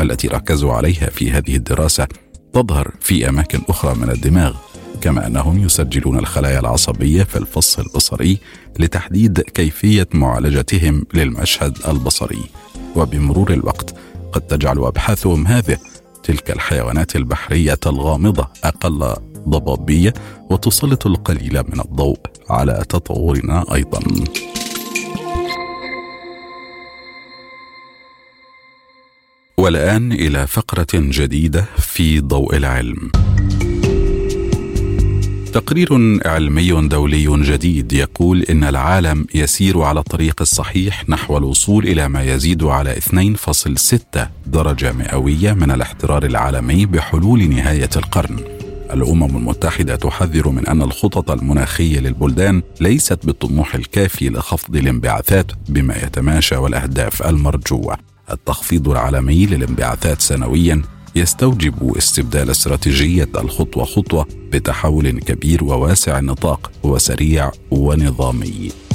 التي 0.00 0.28
ركزوا 0.28 0.72
عليها 0.72 1.10
في 1.10 1.30
هذه 1.30 1.56
الدراسة 1.56 2.08
تظهر 2.52 2.90
في 3.00 3.28
أماكن 3.28 3.60
أخرى 3.68 3.94
من 3.94 4.10
الدماغ 4.10 4.54
كما 5.00 5.26
أنهم 5.26 5.64
يسجلون 5.64 6.18
الخلايا 6.18 6.60
العصبية 6.60 7.22
في 7.22 7.36
الفص 7.36 7.78
البصري 7.78 8.38
لتحديد 8.78 9.40
كيفية 9.40 10.08
معالجتهم 10.14 11.06
للمشهد 11.14 11.78
البصري. 11.88 12.42
وبمرور 12.96 13.52
الوقت 13.52 13.94
قد 14.32 14.40
تجعل 14.40 14.78
أبحاثهم 14.78 15.46
هذه 15.46 15.76
تلك 16.22 16.50
الحيوانات 16.50 17.16
البحرية 17.16 17.78
الغامضة 17.86 18.48
أقل 18.64 19.14
ضبابية 19.48 20.14
وتسلط 20.50 21.06
القليل 21.06 21.62
من 21.68 21.80
الضوء 21.80 22.18
على 22.50 22.84
تطورنا 22.88 23.74
أيضا. 23.74 24.00
والآن 29.60 30.12
إلى 30.12 30.46
فقرة 30.46 30.86
جديدة 30.94 31.66
في 31.78 32.20
ضوء 32.20 32.56
العلم 32.56 33.10
تقرير 35.52 35.88
علمي 36.26 36.88
دولي 36.88 37.42
جديد 37.42 37.92
يقول 37.92 38.42
إن 38.42 38.64
العالم 38.64 39.26
يسير 39.34 39.82
على 39.82 40.00
الطريق 40.00 40.40
الصحيح 40.40 41.08
نحو 41.08 41.36
الوصول 41.38 41.84
إلى 41.88 42.08
ما 42.08 42.22
يزيد 42.22 42.62
على 42.64 42.94
2.6 42.94 44.20
درجة 44.46 44.92
مئوية 44.92 45.52
من 45.52 45.70
الاحترار 45.70 46.24
العالمي 46.24 46.86
بحلول 46.86 47.48
نهاية 47.48 47.90
القرن. 47.96 48.38
الأمم 48.92 49.36
المتحدة 49.36 49.96
تحذر 49.96 50.48
من 50.48 50.66
أن 50.66 50.82
الخطط 50.82 51.30
المناخية 51.30 52.00
للبلدان 52.00 52.62
ليست 52.80 53.26
بالطموح 53.26 53.74
الكافي 53.74 54.28
لخفض 54.28 54.76
الانبعاثات 54.76 55.52
بما 55.68 55.96
يتماشى 55.96 56.56
والأهداف 56.56 57.22
المرجوة. 57.22 58.09
التخفيض 58.32 58.88
العالمي 58.88 59.46
للانبعاثات 59.46 60.20
سنويا 60.20 60.82
يستوجب 61.14 61.96
استبدال 61.96 62.50
استراتيجية 62.50 63.28
الخطوة 63.36 63.84
خطوة 63.84 64.26
بتحول 64.52 65.10
كبير 65.10 65.64
وواسع 65.64 66.18
النطاق 66.18 66.70
وسريع 66.82 67.50
ونظامي. 67.70 68.89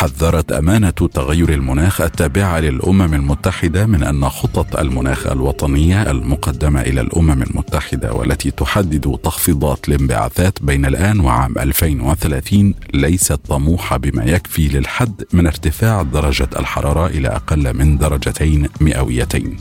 حذرت 0.00 0.52
أمانة 0.52 0.90
تغير 0.90 1.48
المناخ 1.54 2.00
التابعة 2.00 2.60
للأمم 2.60 3.14
المتحدة 3.14 3.86
من 3.86 4.02
أن 4.02 4.28
خطط 4.28 4.76
المناخ 4.76 5.26
الوطنية 5.26 6.10
المقدمة 6.10 6.80
إلى 6.80 7.00
الأمم 7.00 7.42
المتحدة 7.42 8.12
والتي 8.12 8.50
تحدد 8.50 9.18
تخفيضات 9.22 9.88
الانبعاثات 9.88 10.62
بين 10.62 10.86
الآن 10.86 11.20
وعام 11.20 11.58
2030 11.58 12.74
ليست 12.94 13.32
طموحة 13.32 13.96
بما 13.96 14.24
يكفي 14.24 14.68
للحد 14.68 15.24
من 15.32 15.46
ارتفاع 15.46 16.02
درجة 16.02 16.48
الحرارة 16.58 17.06
إلى 17.06 17.28
أقل 17.28 17.74
من 17.76 17.98
درجتين 17.98 18.68
مئويتين. 18.80 19.56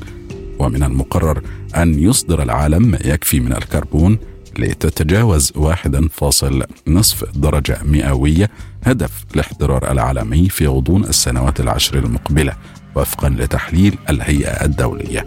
ومن 0.60 0.84
المقرر 0.84 1.42
أن 1.78 2.00
يصدر 2.00 2.44
العالم 2.44 2.88
ما 2.88 3.00
يكفي 3.06 3.40
من 3.40 3.54
الكربون 3.54 4.18
لتتجاوز 4.60 5.54
واحدا 5.56 6.08
فاصل 6.08 6.64
نصف 6.88 7.38
درجة 7.38 7.78
مئوية 7.84 8.50
هدف 8.84 9.12
الاحترار 9.36 9.92
العالمي 9.92 10.50
في 10.50 10.68
غضون 10.68 11.04
السنوات 11.04 11.60
العشر 11.60 11.98
المقبلة 11.98 12.54
وفقا 12.96 13.30
لتحليل 13.30 13.98
الهيئة 14.10 14.66
الدولية. 14.66 15.26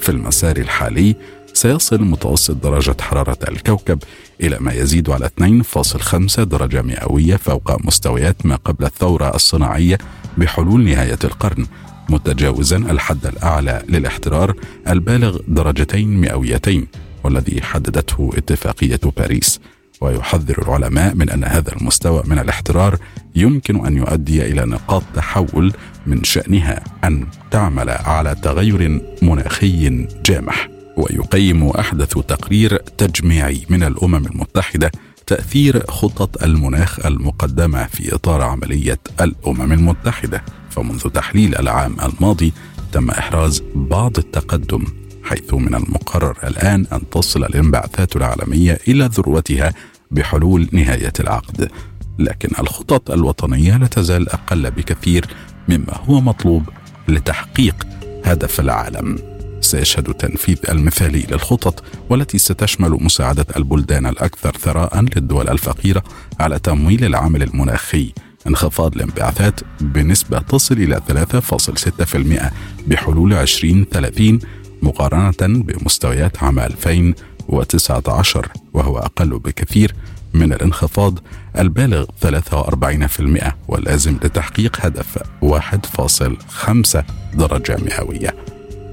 في 0.00 0.08
المسار 0.08 0.56
الحالي 0.56 1.16
سيصل 1.54 2.02
متوسط 2.02 2.56
درجة 2.56 2.96
حرارة 3.00 3.38
الكوكب 3.48 3.98
إلى 4.40 4.56
ما 4.60 4.72
يزيد 4.72 5.10
على 5.10 5.26
2.5 5.26 6.40
درجة 6.40 6.82
مئوية 6.82 7.36
فوق 7.36 7.86
مستويات 7.86 8.46
ما 8.46 8.56
قبل 8.56 8.84
الثورة 8.84 9.34
الصناعية 9.34 9.98
بحلول 10.38 10.84
نهاية 10.84 11.18
القرن 11.24 11.66
متجاوزا 12.08 12.76
الحد 12.76 13.26
الأعلى 13.26 13.82
للاحترار 13.88 14.54
البالغ 14.88 15.38
درجتين 15.48 16.20
مئويتين. 16.20 16.86
والذي 17.24 17.62
حددته 17.62 18.30
اتفاقية 18.34 19.00
باريس. 19.16 19.60
ويحذر 20.00 20.62
العلماء 20.62 21.14
من 21.14 21.30
أن 21.30 21.44
هذا 21.44 21.72
المستوى 21.72 22.22
من 22.26 22.38
الاحترار 22.38 22.98
يمكن 23.36 23.86
أن 23.86 23.96
يؤدي 23.96 24.42
إلى 24.52 24.64
نقاط 24.66 25.02
تحول 25.14 25.72
من 26.06 26.24
شأنها 26.24 26.84
أن 27.04 27.26
تعمل 27.50 27.90
على 27.90 28.34
تغير 28.34 29.02
مناخي 29.22 30.06
جامح. 30.24 30.68
ويقيم 30.96 31.68
أحدث 31.68 32.18
تقرير 32.18 32.76
تجميعي 32.76 33.66
من 33.68 33.82
الأمم 33.82 34.26
المتحدة 34.26 34.90
تأثير 35.26 35.86
خطط 35.86 36.42
المناخ 36.42 37.06
المقدمة 37.06 37.86
في 37.86 38.14
إطار 38.14 38.42
عملية 38.42 39.00
الأمم 39.20 39.72
المتحدة. 39.72 40.44
فمنذ 40.70 41.00
تحليل 41.00 41.58
العام 41.58 41.96
الماضي 42.00 42.52
تم 42.92 43.10
إحراز 43.10 43.62
بعض 43.74 44.18
التقدم 44.18 44.84
حيث 45.30 45.54
من 45.54 45.74
المقرر 45.74 46.36
الآن 46.44 46.86
أن 46.92 47.10
تصل 47.10 47.44
الانبعاثات 47.44 48.16
العالمية 48.16 48.78
إلى 48.88 49.04
ذروتها 49.12 49.72
بحلول 50.10 50.68
نهاية 50.72 51.12
العقد. 51.20 51.70
لكن 52.18 52.48
الخطط 52.58 53.10
الوطنية 53.10 53.76
لا 53.76 53.86
تزال 53.86 54.28
أقل 54.28 54.70
بكثير 54.70 55.26
مما 55.68 55.94
هو 56.08 56.20
مطلوب 56.20 56.68
لتحقيق 57.08 57.86
هدف 58.24 58.60
العالم. 58.60 59.18
سيشهد 59.60 60.08
التنفيذ 60.08 60.58
المثالي 60.68 61.26
للخطط 61.30 61.84
والتي 62.10 62.38
ستشمل 62.38 62.90
مساعدة 62.90 63.46
البلدان 63.56 64.06
الأكثر 64.06 64.56
ثراء 64.56 65.00
للدول 65.00 65.48
الفقيرة 65.48 66.04
على 66.40 66.58
تمويل 66.58 67.04
العمل 67.04 67.42
المناخي. 67.42 68.12
انخفاض 68.46 68.94
الانبعاثات 68.94 69.60
بنسبة 69.80 70.38
تصل 70.38 70.74
إلى 70.74 71.00
3.6% 71.08 72.52
بحلول 72.86 73.32
2030 73.32 74.38
مقارنة 74.82 75.62
بمستويات 75.62 76.42
عام 76.42 76.58
2019 76.58 78.48
وهو 78.74 78.98
أقل 78.98 79.38
بكثير 79.38 79.94
من 80.34 80.52
الانخفاض 80.52 81.18
البالغ 81.58 82.04
43% 82.24 83.52
واللازم 83.68 84.16
لتحقيق 84.24 84.76
هدف 84.80 85.18
1.5 85.42 86.98
درجة 87.34 87.76
مئوية. 87.84 88.34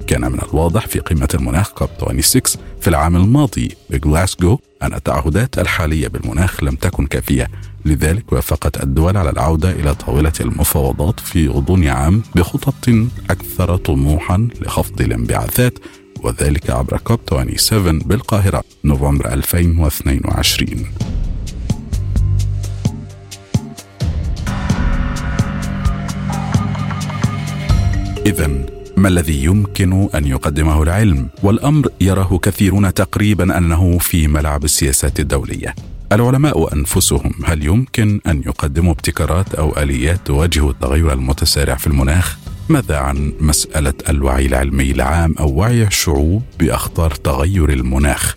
كان 0.08 0.32
من 0.32 0.40
الواضح 0.50 0.88
في 0.88 1.00
قمة 1.00 1.28
المناخ 1.34 1.72
كوب 1.72 1.90
26 2.00 2.42
في 2.82 2.88
العام 2.88 3.16
الماضي 3.16 3.76
بغلاسكو 3.90 4.60
أن 4.84 4.94
التعهدات 4.94 5.60
الحالية 5.60 6.08
بالمناخ 6.08 6.64
لم 6.64 6.76
تكن 6.76 7.06
كافية 7.08 7.48
لذلك 7.88 8.34
وافقت 8.34 8.84
الدول 8.84 9.18
على 9.18 9.30
العودة 9.30 9.72
إلى 9.72 9.96
طاولة 9.96 10.34
المفاوضات 10.42 11.20
في 11.20 11.48
غضون 11.48 11.88
عام 11.88 12.22
بخطط 12.36 12.90
أكثر 13.30 13.76
طموحا 13.78 14.48
لخفض 14.62 15.02
الانبعاثات 15.02 15.80
وذلك 16.24 16.70
عبر 16.70 16.98
كوب 16.98 17.20
27 17.30 18.00
بالقاهرة 18.00 18.64
نوفمبر 18.84 19.34
2022 19.34 20.86
إذا 28.26 28.77
ما 28.98 29.08
الذي 29.08 29.44
يمكن 29.44 30.10
أن 30.16 30.28
يقدمه 30.28 30.84
العلم؟ 30.84 31.28
والأمر 31.44 31.90
يراه 32.02 32.38
كثيرون 32.38 32.94
تقريبا 32.94 33.58
أنه 33.58 33.98
في 33.98 34.28
ملعب 34.28 34.64
السياسات 34.64 35.20
الدولية. 35.20 35.76
العلماء 36.12 36.74
أنفسهم 36.74 37.32
هل 37.46 37.66
يمكن 37.66 38.22
أن 38.28 38.42
يقدموا 38.46 38.92
ابتكارات 38.92 39.56
أو 39.56 39.78
آليات 39.78 40.20
تواجه 40.26 40.70
التغير 40.70 41.14
المتسارع 41.14 41.76
في 41.76 41.88
المناخ؟ 41.88 42.38
ماذا 42.70 42.98
عن 42.98 43.34
مسألة 43.40 43.94
الوعي 44.10 44.46
العلمي 44.46 44.92
العام 44.92 45.36
أو 45.40 45.54
وعي 45.54 45.84
الشعوب 45.84 46.44
بأخطار 46.60 47.12
تغير 47.12 47.70
المناخ؟ 47.70 48.36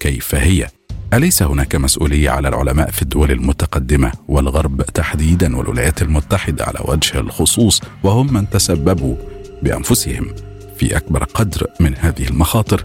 كيف 0.00 0.34
هي؟ 0.34 0.68
أليس 1.14 1.42
هناك 1.42 1.76
مسؤولية 1.76 2.30
على 2.30 2.48
العلماء 2.48 2.90
في 2.90 3.02
الدول 3.02 3.30
المتقدمة 3.30 4.12
والغرب 4.28 4.82
تحديدا 4.82 5.56
والولايات 5.56 6.02
المتحدة 6.02 6.64
على 6.64 6.78
وجه 6.84 7.18
الخصوص؟ 7.18 7.80
وهم 8.02 8.32
من 8.32 8.50
تسببوا 8.50 9.16
بأنفسهم 9.62 10.34
في 10.76 10.96
أكبر 10.96 11.24
قدر 11.24 11.66
من 11.80 11.94
هذه 11.98 12.28
المخاطر. 12.28 12.84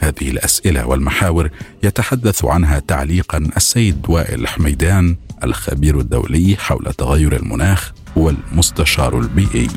هذه 0.00 0.30
الأسئلة 0.30 0.86
والمحاور 0.86 1.50
يتحدث 1.82 2.44
عنها 2.44 2.78
تعليقا 2.78 3.38
السيد 3.56 4.06
وائل 4.08 4.48
حميدان 4.48 5.16
الخبير 5.44 6.00
الدولي 6.00 6.56
حول 6.58 6.92
تغير 6.98 7.36
المناخ 7.36 7.92
والمستشار 8.16 9.18
البيئي. 9.18 9.68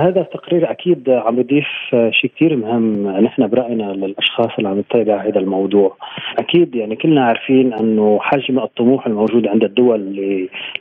هذا 0.00 0.20
التقرير 0.20 0.70
أكيد 0.70 1.10
عم 1.10 1.40
يضيف 1.40 1.66
شيء 2.10 2.30
كثير 2.36 2.56
مهم 2.56 3.08
نحن 3.08 3.46
برأينا 3.46 3.92
للأشخاص 3.92 4.48
اللي 4.58 4.68
عم 4.68 4.78
يتابع 4.78 5.22
هذا 5.22 5.38
الموضوع. 5.38 5.96
أكيد 6.38 6.74
يعني 6.74 6.96
كلنا 6.96 7.24
عارفين 7.24 7.72
أنه 7.72 8.18
حجم 8.22 8.58
الطموح 8.58 9.06
الموجود 9.06 9.46
عند 9.46 9.64
الدول 9.64 10.00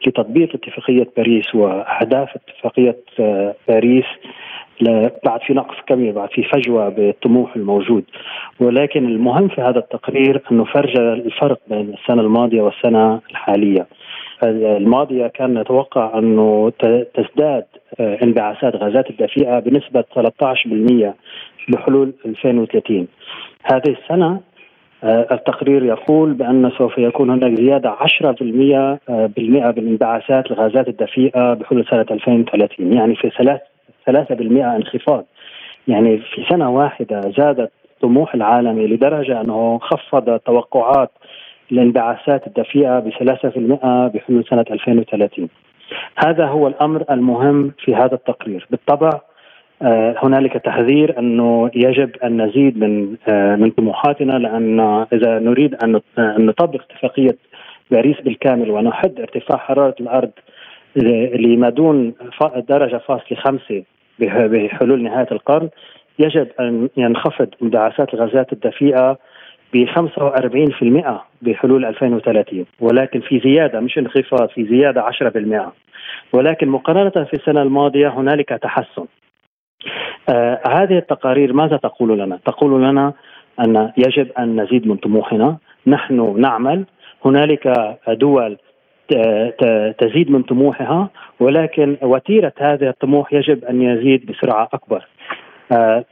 لتطبيق 0.08 0.56
اتفاقية 0.56 1.08
باريس 1.18 1.56
وأهداف 1.56 2.30
اتفاقية 2.36 2.98
باريس 3.68 4.06
بعد 5.26 5.42
في 5.48 5.54
نقص 5.54 5.76
كبير 5.88 6.12
بعد 6.12 6.30
في 6.30 6.44
فجوة 6.44 6.90
بالطموح 6.90 7.56
الموجود. 7.56 8.04
ولكن 8.60 9.06
المهم 9.06 9.48
في 9.48 9.62
هذا 9.62 9.80
التقرير 9.80 10.42
أنه 10.52 10.64
فرج 10.66 10.98
الفرق 10.98 11.60
بين 11.68 11.94
السنة 11.94 12.22
الماضية 12.22 12.62
والسنة 12.62 13.22
الحالية. 13.32 13.88
الماضية 14.50 15.28
كان 15.28 15.60
نتوقع 15.60 16.20
أنه 16.20 16.72
تزداد 17.14 17.66
آه، 18.00 18.18
انبعاثات 18.24 18.76
غازات 18.76 19.10
الدفيئة 19.10 19.60
بنسبة 19.60 20.04
13% 20.16 21.14
بحلول 21.70 22.14
2030 22.26 23.08
هذه 23.64 23.90
السنة 24.02 24.42
آه، 25.04 25.28
التقرير 25.32 25.86
يقول 25.86 26.34
بأن 26.34 26.72
سوف 26.78 26.98
يكون 26.98 27.30
هناك 27.30 27.60
زيادة 27.60 27.90
10% 27.90 29.00
آه، 29.10 29.26
بالمئة 29.36 29.72
بالانبعاثات 29.72 30.52
الغازات 30.52 30.88
الدفيئة 30.88 31.54
بحلول 31.54 31.86
سنة 31.92 32.06
2030 32.12 32.94
يعني 32.94 33.16
في 33.16 33.30
3% 34.06 34.76
انخفاض. 34.76 35.26
يعني 35.88 36.18
في 36.18 36.46
سنة 36.50 36.70
واحدة 36.70 37.22
زادت 37.38 37.72
الطموح 37.96 38.36
العالمي 38.36 38.88
لدرجة 38.88 39.42
أنه 39.42 39.80
خفض 39.82 40.40
توقعات 40.40 41.12
الانبعاثات 41.74 42.48
الدفيئة 42.48 43.00
في 43.50 43.58
المئة 43.58 44.08
بحلول 44.08 44.46
سنة 44.50 44.66
2030 44.72 45.50
هذا 46.26 46.46
هو 46.46 46.68
الأمر 46.68 47.04
المهم 47.10 47.72
في 47.80 47.96
هذا 47.96 48.14
التقرير. 48.14 48.68
بالطبع 48.72 49.10
آه، 49.82 50.16
هنالك 50.24 50.54
تحذير 50.54 51.20
أنه 51.20 51.72
يجب 51.76 52.12
أن 52.24 52.42
نزيد 52.42 52.78
من 52.78 53.16
آه، 53.30 53.56
من 53.56 53.72
طموحاتنا 53.72 54.34
لأن 54.34 54.80
إذا 55.14 55.40
نريد 55.40 55.76
أن 55.84 56.02
نطبق 56.18 56.82
اتفاقية 56.82 57.38
باريس 57.92 58.22
بالكامل 58.22 58.72
ونحد 58.72 59.20
ارتفاع 59.20 59.58
حرارة 59.58 59.96
الأرض 60.00 60.32
لما 61.36 61.70
دون 61.70 62.14
درجة 62.70 62.98
فاصلة 62.98 63.38
خمسة 63.38 63.84
بحلول 64.20 65.04
نهاية 65.04 65.28
القرن 65.32 65.70
يجب 66.20 66.48
أن 66.60 66.90
ينخفض 66.98 67.48
انبعاثات 67.62 68.14
الغازات 68.14 68.54
الدفيئة 68.54 69.18
ب 69.74 69.86
45% 69.86 71.22
بحلول 71.42 71.86
2030 71.86 72.66
ولكن 72.80 73.22
في 73.22 73.40
زيادة 73.40 73.80
مش 73.80 73.98
انخفاض 73.98 74.50
في 74.50 74.66
زيادة 74.66 75.02
10% 75.02 75.72
ولكن 76.34 76.68
مقارنة 76.70 77.26
في 77.26 77.34
السنة 77.34 77.62
الماضية 77.62 78.08
هنالك 78.08 78.50
تحسن. 78.50 79.06
آه 80.30 80.62
هذه 80.68 80.98
التقارير 80.98 81.54
ماذا 81.54 81.78
تقول 81.78 82.20
لنا؟ 82.20 82.40
تقول 82.46 82.84
لنا 82.84 83.14
أن 83.60 83.92
يجب 83.98 84.32
أن 84.40 84.62
نزيد 84.62 84.88
من 84.88 84.96
طموحنا، 84.96 85.58
نحن 85.88 86.36
نعمل، 86.40 86.86
هنالك 87.26 87.96
دول 88.08 88.58
تزيد 89.98 90.32
من 90.32 90.44
طموحها. 90.44 91.10
ولكن 91.40 91.98
وتيرة 92.02 92.54
هذا 92.58 92.90
الطموح 92.90 93.34
يجب 93.34 93.66
أن 93.66 93.82
يزيد 93.82 94.26
بسرعة 94.26 94.70
أكبر. 94.74 95.08
آه، 95.72 96.06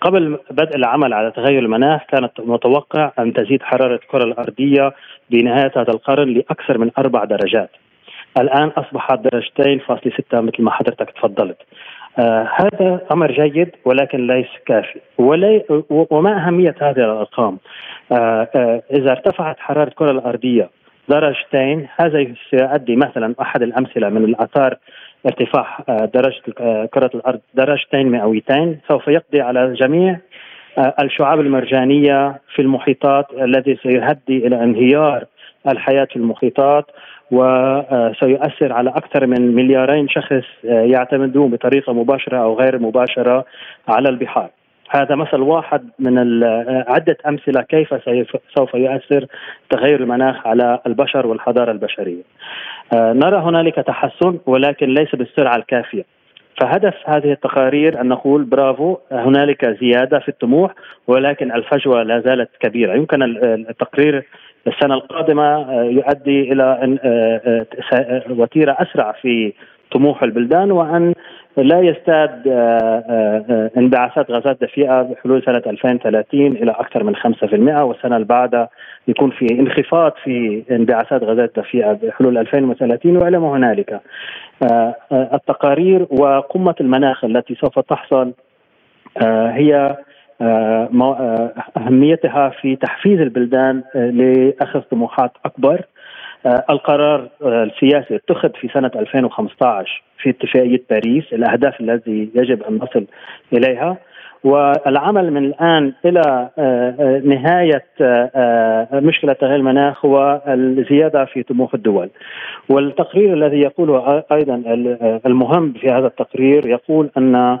قبل 0.00 0.38
بدء 0.50 0.76
العمل 0.76 1.12
على 1.12 1.30
تغير 1.30 1.58
المناخ 1.58 2.00
كانت 2.08 2.32
متوقع 2.38 3.12
أن 3.18 3.32
تزيد 3.32 3.62
حرارة 3.62 3.94
الكرة 3.94 4.24
الأرضية 4.24 4.92
بنهاية 5.30 5.72
هذا 5.76 5.90
القرن 5.90 6.28
لأكثر 6.28 6.78
من 6.78 6.90
أربع 6.98 7.24
درجات. 7.24 7.70
الآن 8.40 8.68
أصبحت 8.68 9.18
درجتين 9.18 9.78
فاصلة 9.78 10.12
ستة 10.12 10.40
مثل 10.40 10.62
ما 10.62 10.70
حضرتك 10.70 11.10
تفضلت. 11.10 11.56
آه 12.18 12.48
هذا 12.54 13.00
أمر 13.12 13.32
جيد 13.32 13.70
ولكن 13.84 14.26
ليس 14.26 14.46
كافي 14.66 15.00
ولي 15.18 15.64
وما 15.90 16.46
أهمية 16.46 16.74
هذه 16.80 16.98
الأرقام 16.98 17.58
آه 18.12 18.48
آه 18.54 18.82
إذا 18.90 19.10
ارتفعت 19.10 19.58
حرارة 19.58 19.88
الكرة 19.88 20.10
الأرضية 20.10 20.70
درجتين 21.08 21.86
هذا 21.96 22.26
سيؤدي 22.50 22.96
مثلا 22.96 23.34
أحد 23.40 23.62
الأمثلة 23.62 24.08
من 24.08 24.24
الآثار 24.24 24.76
ارتفاع 25.26 25.78
آه، 25.88 26.10
درجة 26.14 26.42
آه، 26.60 26.86
كرة 26.86 27.10
الأرض 27.14 27.40
درجتين 27.54 28.08
مئويتين 28.08 28.78
سوف 28.88 29.08
يقضي 29.08 29.40
على 29.40 29.74
جميع 29.74 30.18
آه، 30.78 30.94
الشعاب 31.02 31.40
المرجانية 31.40 32.40
في 32.54 32.62
المحيطات 32.62 33.26
الذي 33.32 33.78
سيؤدي 33.82 34.46
إلى 34.46 34.64
انهيار 34.64 35.24
الحياة 35.68 36.04
في 36.04 36.16
المحيطات 36.16 36.84
وسيؤثر 37.30 38.72
على 38.72 38.90
أكثر 38.90 39.26
من 39.26 39.54
مليارين 39.54 40.08
شخص 40.08 40.44
يعتمدون 40.64 41.50
بطريقة 41.50 41.92
مباشرة 41.92 42.38
أو 42.38 42.58
غير 42.58 42.78
مباشرة 42.78 43.44
على 43.88 44.08
البحار. 44.08 44.50
هذا 44.96 45.14
مثل 45.14 45.40
واحد 45.40 45.88
من 45.98 46.44
عدة 46.88 47.16
أمثلة 47.28 47.62
كيف 47.62 47.94
سوف 48.56 48.74
يؤثر 48.74 49.26
تغير 49.70 50.00
المناخ 50.00 50.46
على 50.46 50.80
البشر 50.86 51.26
والحضارة 51.26 51.72
البشرية. 51.72 52.22
آه، 52.94 53.12
نرى 53.12 53.36
هنالك 53.36 53.74
تحسن 53.74 54.38
ولكن 54.46 54.94
ليس 54.94 55.14
بالسرعة 55.14 55.56
الكافية. 55.56 56.04
فهدف 56.60 56.94
هذه 57.06 57.32
التقارير 57.32 58.00
أن 58.00 58.08
نقول 58.08 58.44
برافو 58.44 58.96
هنالك 59.12 59.78
زيادة 59.80 60.18
في 60.18 60.28
الطموح 60.28 60.74
ولكن 61.06 61.52
الفجوة 61.52 62.02
لا 62.02 62.20
زالت 62.20 62.50
كبيرة. 62.60 62.94
يمكن 62.94 63.22
التقرير 63.70 64.24
السنة 64.66 64.94
القادمة 64.94 65.44
آه، 65.44 65.84
يؤدي 65.84 66.52
إلى 66.52 66.96
آه، 67.04 67.66
وتيرة 68.30 68.76
أسرع 68.80 69.12
في 69.12 69.52
طموح 69.92 70.22
البلدان 70.22 70.72
وأن 70.72 71.14
لا 71.56 71.80
يزداد 71.80 72.48
آه، 72.48 72.50
آه، 72.52 73.44
آه، 73.50 73.70
انبعاثات 73.76 74.30
غازات 74.30 74.60
دفيئة 74.60 75.02
بحلول 75.02 75.42
سنة 75.46 75.62
2030 75.66 76.52
إلى 76.52 76.70
أكثر 76.70 77.04
من 77.04 77.16
5% 77.16 77.84
والسنة 77.84 78.16
اللي 78.16 78.26
بعدها 78.26 78.68
يكون 79.08 79.30
في 79.30 79.46
انخفاض 79.50 80.12
في 80.24 80.62
انبعاثات 80.70 81.22
غازات 81.22 81.52
دفيئة 81.56 81.92
بحلول 81.92 82.38
2030 82.38 83.16
وإلى 83.16 83.38
ما 83.38 83.56
هنالك. 83.56 84.00
التقارير 85.12 86.06
وقمة 86.10 86.74
المناخ 86.80 87.24
التي 87.24 87.54
سوف 87.54 87.78
تحصل 87.78 88.32
هي 89.26 89.96
أهميتها 91.76 92.48
في 92.48 92.76
تحفيز 92.76 93.20
البلدان 93.20 93.82
لأخذ 93.94 94.80
طموحات 94.80 95.32
أكبر 95.44 95.84
القرار 96.46 97.28
آه، 97.42 97.64
السياسي 97.64 98.16
اتخذ 98.16 98.50
في 98.60 98.68
سنة 98.68 98.90
2015 98.96 100.02
في 100.18 100.30
اتفاقية 100.30 100.82
باريس 100.90 101.24
الأهداف 101.32 101.80
التي 101.80 102.30
يجب 102.34 102.62
أن 102.62 102.74
نصل 102.76 103.06
إليها. 103.52 103.96
والعمل 104.44 105.32
من 105.32 105.44
الآن 105.44 105.92
إلى 106.04 106.48
آه، 106.58 107.22
نهاية 107.24 107.84
مشكلة 109.00 109.32
تغيير 109.32 109.56
المناخ 109.56 110.04
هو 110.04 110.42
الزيادة 110.48 111.24
في 111.24 111.42
طموح 111.42 111.74
الدول. 111.74 112.10
والتقرير 112.68 113.34
الذي 113.34 113.60
يقوله 113.60 114.22
أيضا 114.32 114.62
المهم 115.26 115.72
في 115.72 115.90
هذا 115.90 116.06
التقرير 116.06 116.66
يقول 116.66 117.10
أن 117.18 117.58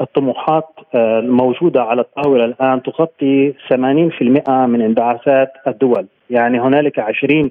الطموحات 0.00 0.68
الموجودة 0.94 1.82
على 1.82 2.00
الطاولة 2.00 2.44
الآن 2.44 2.82
تغطي 2.82 3.54
80% 3.68 4.66
من 4.66 4.82
انبعاثات 4.82 5.52
الدول. 5.66 6.06
يعني 6.30 6.60
هنالك 6.60 7.00
20% 7.00 7.50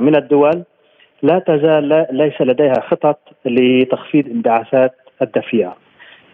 من 0.00 0.16
الدول 0.16 0.62
لا 1.22 1.38
تزال 1.38 2.06
ليس 2.10 2.40
لديها 2.40 2.80
خطط 2.80 3.18
لتخفيض 3.44 4.26
انبعاثات 4.26 4.92
الدفيئة 5.22 5.76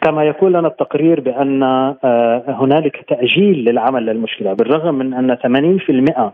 كما 0.01 0.25
يقول 0.25 0.53
لنا 0.53 0.69
التقرير 0.69 1.21
بأن 1.21 1.63
آه، 1.63 2.45
هنالك 2.49 3.05
تأجيل 3.09 3.65
للعمل 3.65 4.07
للمشكلة. 4.07 4.53
بالرغم 4.53 4.95
من 4.95 5.15
أن 5.15 5.37
80% 5.37 6.33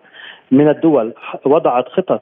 من 0.51 0.69
الدول 0.69 1.13
وضعت 1.45 1.89
خطط 1.89 2.21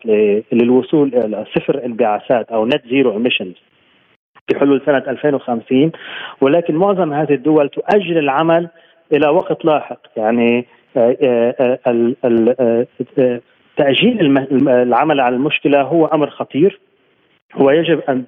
للوصول 0.53 1.14
إلى 1.14 1.44
صفر 1.57 1.85
انبعاثات 1.85 2.51
أو 2.51 2.66
net 2.66 2.83
zero 2.90 3.12
emissions 3.12 3.55
في 4.48 4.58
حلول 4.58 4.82
سنة 4.87 5.02
2050 5.08 5.92
ولكن 6.40 6.74
معظم 6.74 7.12
هذه 7.12 7.34
الدول 7.34 7.68
تؤجل 7.68 8.18
العمل 8.18 8.68
إلى 9.12 9.28
وقت 9.28 9.64
لاحق 9.64 10.00
يعني 10.16 10.66
تأجيل 13.76 14.38
العمل 14.68 15.20
على 15.20 15.37
المشكلة 15.37 15.82
هو 15.82 16.06
أمر 16.06 16.30
خطير 16.30 16.80
ويجب 17.56 18.00
أن 18.08 18.24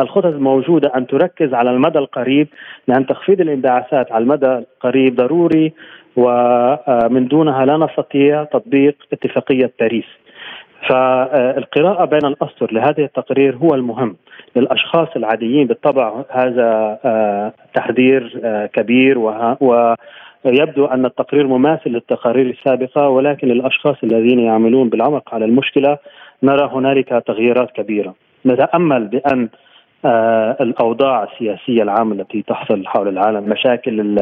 الخطط 0.00 0.26
الموجودة 0.26 0.92
أن 0.96 1.06
تركز 1.06 1.54
على 1.54 1.70
المدى 1.70 1.98
القريب 1.98 2.48
لأن 2.88 3.06
تخفيض 3.06 3.40
الانبعاثات 3.40 4.12
على 4.12 4.22
المدى 4.22 4.46
القريب 4.46 5.16
ضروري 5.16 5.72
ومن 6.16 7.28
دونها 7.28 7.66
لا 7.66 7.76
نستطيع 7.76 8.44
تطبيق 8.44 8.96
اتفاقية 9.12 9.72
باريس. 9.80 10.04
فالقراءة 10.88 12.04
بين 12.04 12.24
الأسطر 12.24 12.72
لهذه 12.72 13.04
التقرير 13.04 13.56
هو 13.56 13.74
المهم 13.74 14.16
للأشخاص 14.56 15.08
العاديين 15.16 15.66
بالطبع. 15.66 16.24
هذا 16.30 16.98
تحذير 17.74 18.40
كبير 18.72 19.18
يبدو 20.46 20.86
أن 20.86 21.04
التقرير 21.06 21.46
مماثل 21.46 21.90
للتقارير 21.90 22.46
السابقة 22.50 23.08
ولكن 23.08 23.48
للأشخاص 23.48 23.96
الذين 24.04 24.38
يعملون 24.38 24.88
بالعمق 24.88 25.34
على 25.34 25.44
المشكلة 25.44 25.98
نرى 26.42 26.70
هنالك 26.72 27.22
تغييرات 27.26 27.70
كبيرة. 27.70 28.14
نتأمل 28.46 29.04
بأن 29.08 29.42
آه 29.42 29.73
الأوضاع 30.60 31.22
السياسية 31.22 31.82
العامة 31.82 32.14
التي 32.14 32.42
تحصل 32.42 32.86
حول 32.86 33.08
العالم 33.08 33.48
مشاكل 33.48 34.18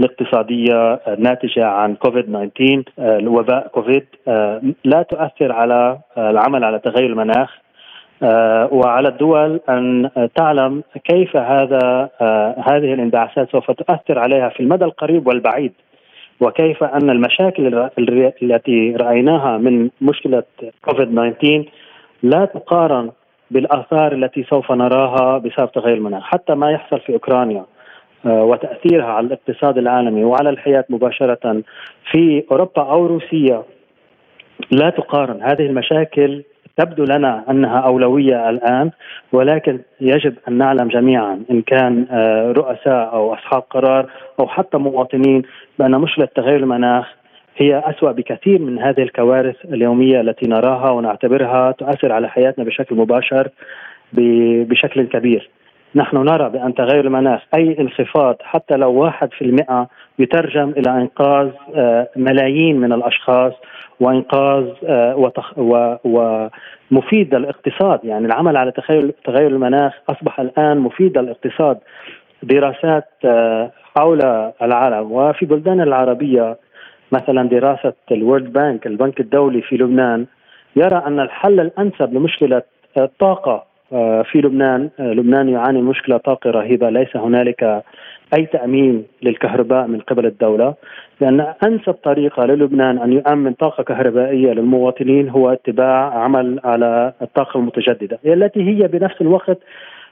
الاقتصادية 0.00 0.94
الناتجة 0.94 1.66
عن 1.66 1.94
كوفيد 1.94 2.24
19 2.24 2.82
آه 2.98 3.18
الوباء 3.18 3.68
كوفيد 3.68 4.06
آه 4.28 4.62
لا 4.84 5.02
تؤثر 5.02 5.52
على 5.52 5.98
آه، 6.16 6.30
العمل 6.30 6.64
على 6.64 6.78
تغير 6.78 7.06
المناخ. 7.06 7.60
آه، 8.22 8.68
وعلى 8.72 9.08
الدول 9.08 9.60
أن 9.68 10.10
تعلم 10.36 10.82
كيف 11.04 11.36
هذا 11.36 12.10
آه، 12.20 12.54
هذه 12.70 12.94
الانبعاثات 12.94 13.50
سوف 13.52 13.70
تؤثر 13.70 14.18
عليها 14.18 14.48
في 14.48 14.60
المدى 14.60 14.84
القريب 14.84 15.26
والبعيد 15.26 15.72
وكيف 16.40 16.84
أن 16.84 17.10
المشاكل 17.10 17.88
التي 18.42 18.96
رأيناها 18.96 19.58
من 19.58 19.90
مشكلة 20.00 20.42
كوفيد 20.84 21.08
19 21.08 21.64
لا 22.22 22.44
تقارن 22.44 23.10
بالآثار 23.50 24.12
التي 24.12 24.44
سوف 24.50 24.72
نراها 24.72 25.38
بسبب 25.38 25.72
تغير 25.72 25.94
المناخ، 25.94 26.22
حتى 26.24 26.54
ما 26.54 26.70
يحصل 26.70 27.00
في 27.00 27.12
أوكرانيا 27.12 27.64
آه، 28.26 28.44
وتأثيرها 28.44 29.06
على 29.06 29.26
الاقتصاد 29.26 29.78
العالمي 29.78 30.24
وعلى 30.24 30.50
الحياة 30.50 30.84
مباشرة 30.88 31.62
في 32.10 32.44
أوروبا 32.50 32.82
أو 32.82 33.06
روسيا 33.06 33.62
لا 34.70 34.90
تقارن. 34.90 35.42
هذه 35.42 35.66
المشاكل 35.66 36.42
تبدو 36.76 37.04
لنا 37.04 37.44
أنها 37.50 37.78
أولوية 37.78 38.50
الآن 38.50 38.90
ولكن 39.32 39.80
يجب 40.00 40.34
أن 40.48 40.58
نعلم 40.58 40.88
جميعا 40.88 41.42
إن 41.50 41.62
كان 41.62 42.06
آه، 42.10 42.52
رؤساء 42.52 43.12
أو 43.12 43.34
أصحاب 43.34 43.62
قرار 43.70 44.10
أو 44.40 44.48
حتى 44.48 44.78
مواطنين 44.78 45.42
بأن 45.78 45.90
مشكله 45.90 46.28
تغير 46.36 46.56
المناخ 46.56 47.19
هي 47.60 47.82
أسوأ 47.84 48.12
بكثير 48.12 48.58
من 48.58 48.78
هذه 48.78 49.02
الكوارث 49.02 49.56
اليومية 49.64 50.20
التي 50.20 50.48
نراها 50.48 50.90
ونعتبرها 50.90 51.72
تؤثر 51.72 52.12
على 52.12 52.28
حياتنا 52.28 52.64
بشكل 52.64 52.96
مباشر 52.96 53.48
بشكل 54.12 55.06
كبير. 55.06 55.50
نحن 55.94 56.16
نرى 56.16 56.50
بأن 56.50 56.74
تغير 56.74 57.06
المناخ 57.06 57.42
أي 57.54 57.76
انخفاض 57.80 58.36
حتى 58.42 58.76
لو 58.76 58.92
واحد 58.92 59.32
في 59.32 59.42
المئة 59.42 59.88
يترجم 60.18 60.70
إلى 60.76 60.90
إنقاذ 60.90 61.50
آه، 61.74 62.08
ملايين 62.16 62.80
من 62.80 62.92
الأشخاص 62.92 63.52
وإنقاذ 64.00 64.66
آه، 64.84 65.32
ومفيد 66.04 67.34
للاقتصاد 67.34 68.04
يعني 68.04 68.26
العمل 68.26 68.56
على 68.56 68.72
تغير 69.24 69.46
المناخ 69.46 69.92
أصبح 70.08 70.40
الآن 70.40 70.78
مفيد 70.78 71.18
للاقتصاد 71.18 71.78
دراسات 72.42 73.08
آه، 73.24 73.70
حول 73.96 74.22
العالم 74.62 75.12
وفي 75.12 75.46
بلدان 75.46 75.80
العربية 75.80 76.56
مثلا 77.12 77.48
دراسة 77.48 77.92
الورد 78.12 78.52
بانك 78.52 78.86
البنك 78.86 79.20
الدولي 79.20 79.62
في 79.62 79.76
لبنان 79.76 80.26
يرى 80.76 81.02
أن 81.06 81.20
الحل 81.20 81.60
الأنسب 81.60 82.14
لمشكلة 82.14 82.62
الطاقة 82.98 83.64
آه، 83.92 84.22
في 84.22 84.38
لبنان 84.38 84.90
آه، 85.00 85.12
لبنان 85.12 85.48
يعاني 85.48 85.82
مشكلة 85.82 86.16
طاقة 86.16 86.50
رهيبة 86.50 86.90
ليس 86.90 87.16
هنالك 87.16 87.82
أي 88.38 88.46
تأمين 88.46 89.04
للكهرباء 89.22 89.86
من 89.86 90.00
قبل 90.00 90.26
الدولة 90.26 90.74
لأن 91.20 91.54
أنسب 91.64 91.92
طريقة 91.92 92.44
للبنان 92.44 92.98
أن 92.98 93.12
يؤمن 93.12 93.52
طاقة 93.52 93.82
كهربائية 93.82 94.52
للمواطنين 94.52 95.28
هو 95.28 95.52
اتباع 95.52 96.18
عمل 96.18 96.60
على 96.64 97.12
الطاقة 97.22 97.58
المتجددة 97.58 98.18
التي 98.26 98.62
هي 98.62 98.88
بنفس 98.88 99.20
الوقت 99.20 99.58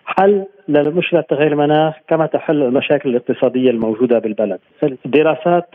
حل 0.08 0.44
لمشكلة 0.68 1.20
تغير 1.20 1.52
المناخ 1.52 1.94
كما 2.08 2.26
تحل 2.26 2.62
المشاكل 2.62 3.08
الاقتصادية 3.08 3.70
الموجودة 3.70 4.18
بالبلد. 4.18 4.58
الدراسات 5.06 5.68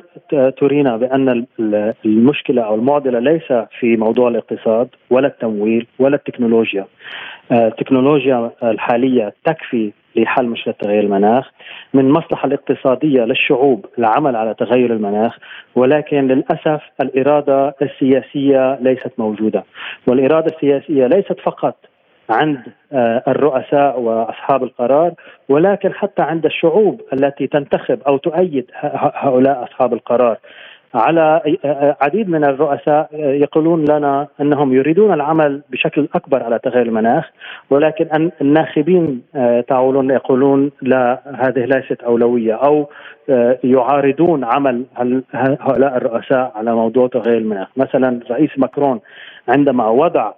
ترينا 0.57 0.97
بأن 0.97 1.45
المشكلة 2.05 2.61
أو 2.61 2.75
المعضلة 2.75 3.19
ليس 3.19 3.53
في 3.79 3.97
موضوع 3.97 4.27
الاقتصاد 4.27 4.87
ولا 5.09 5.27
التمويل 5.27 5.87
ولا 5.99 6.15
التكنولوجيا. 6.15 6.85
آه، 7.51 7.67
التكنولوجيا 7.67 8.51
الحالية 8.63 9.33
تكفي 9.45 9.91
لحل 10.15 10.45
مشكلة 10.45 10.73
تغير 10.73 11.03
المناخ 11.03 11.51
من 11.93 12.05
المصلحه 12.05 12.47
الاقتصاديه 12.47 13.21
للشعوب 13.21 13.85
العمل 13.99 14.35
على 14.35 14.53
تغير 14.53 14.93
المناخ 14.93 15.37
ولكن 15.75 16.27
للأسف 16.27 16.81
الإرادة 17.01 17.75
السياسية 17.81 18.79
ليست 18.81 19.11
موجودة 19.17 19.63
والإرادة 20.07 20.55
السياسية 20.55 21.07
ليست 21.07 21.39
فقط 21.43 21.75
عند 22.29 22.59
آه، 22.93 23.23
الرؤساء 23.27 23.99
وأصحاب 23.99 24.63
القرار 24.63 25.13
ولكن 25.49 25.93
حتى 25.93 26.21
عند 26.21 26.45
الشعوب 26.45 27.01
التي 27.13 27.47
تنتخب 27.47 27.99
أو 28.07 28.17
تؤيد 28.17 28.65
هؤلاء 29.13 29.63
أصحاب 29.63 29.93
القرار. 29.93 30.37
على 30.95 31.41
آه، 31.65 31.67
آه، 31.67 31.97
عديد 32.01 32.29
من 32.29 32.43
الرؤساء 32.43 33.09
يقولون 33.13 33.85
لنا 33.85 34.27
أنهم 34.41 34.73
يريدون 34.73 35.13
العمل 35.13 35.61
بشكل 35.69 36.07
أكبر 36.15 36.43
على 36.43 36.59
تغيير 36.59 36.85
المناخ 36.85 37.31
ولكن 37.69 38.31
الناخبين 38.41 39.21
تعولون 39.67 40.11
يقولون 40.11 40.71
لا 40.81 41.19
هذه 41.25 41.65
ليست 41.65 42.03
أولوية 42.03 42.53
أو 42.53 42.89
يعارضون 43.63 44.43
عمل 44.43 44.83
هؤلاء 45.33 45.97
الرؤساء 45.97 46.51
على 46.55 46.75
موضوع 46.75 47.07
تغيير 47.07 47.37
المناخ، 47.37 47.67
مثلا 47.77 48.19
الرئيس 48.25 48.49
ماكرون 48.57 48.99
عندما 49.47 49.87
وضع 49.87 50.31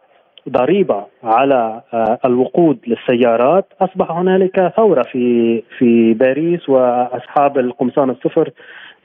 ضريبة 0.49 1.05
على 1.23 1.81
آه، 1.93 2.19
الوقود 2.25 2.79
للسيارات. 2.88 3.65
أصبح 3.81 4.12
هنالك 4.12 4.73
ثورة 4.77 5.01
في 5.01 5.63
في 5.77 6.13
باريس 6.13 6.69
وأصحاب 6.69 7.58
القمصان 7.58 8.10
الصفر 8.10 8.49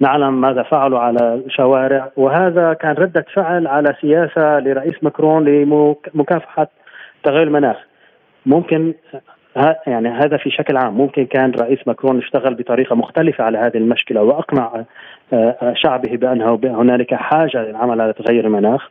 نعلم 0.00 0.40
ماذا 0.40 0.62
فعلوا 0.62 0.98
على 0.98 1.35
الشوارع 1.46 2.11
وهذا 2.16 2.72
كان 2.72 2.94
ردة 2.94 3.24
فعل 3.35 3.66
على 3.66 3.96
سياسة 4.00 4.59
لرئيس 4.59 4.94
ماكرون 5.03 5.44
لمكافحة 5.44 6.68
تغير 7.24 7.42
المناخ. 7.42 7.76
ممكن 8.46 8.94
يعني 9.87 10.09
هذا 10.09 10.37
في 10.37 10.50
شكل 10.50 10.76
عام. 10.76 10.94
ممكن 10.94 11.26
كان 11.26 11.50
رئيس 11.50 11.79
ماكرون 11.87 12.18
يشتغل 12.18 12.55
بطريقة 12.55 12.96
مختلفة 12.96 13.44
على 13.44 13.59
هذه 13.59 13.76
المشكلة 13.76 14.22
وأقنع 14.22 14.85
آه، 15.33 15.74
شعبه 15.76 16.16
بأنه 16.16 16.61
هنالك 16.64 17.14
حاجة 17.14 17.62
للعمل 17.62 18.00
على 18.00 18.12
تغير 18.12 18.46
المناخ. 18.46 18.90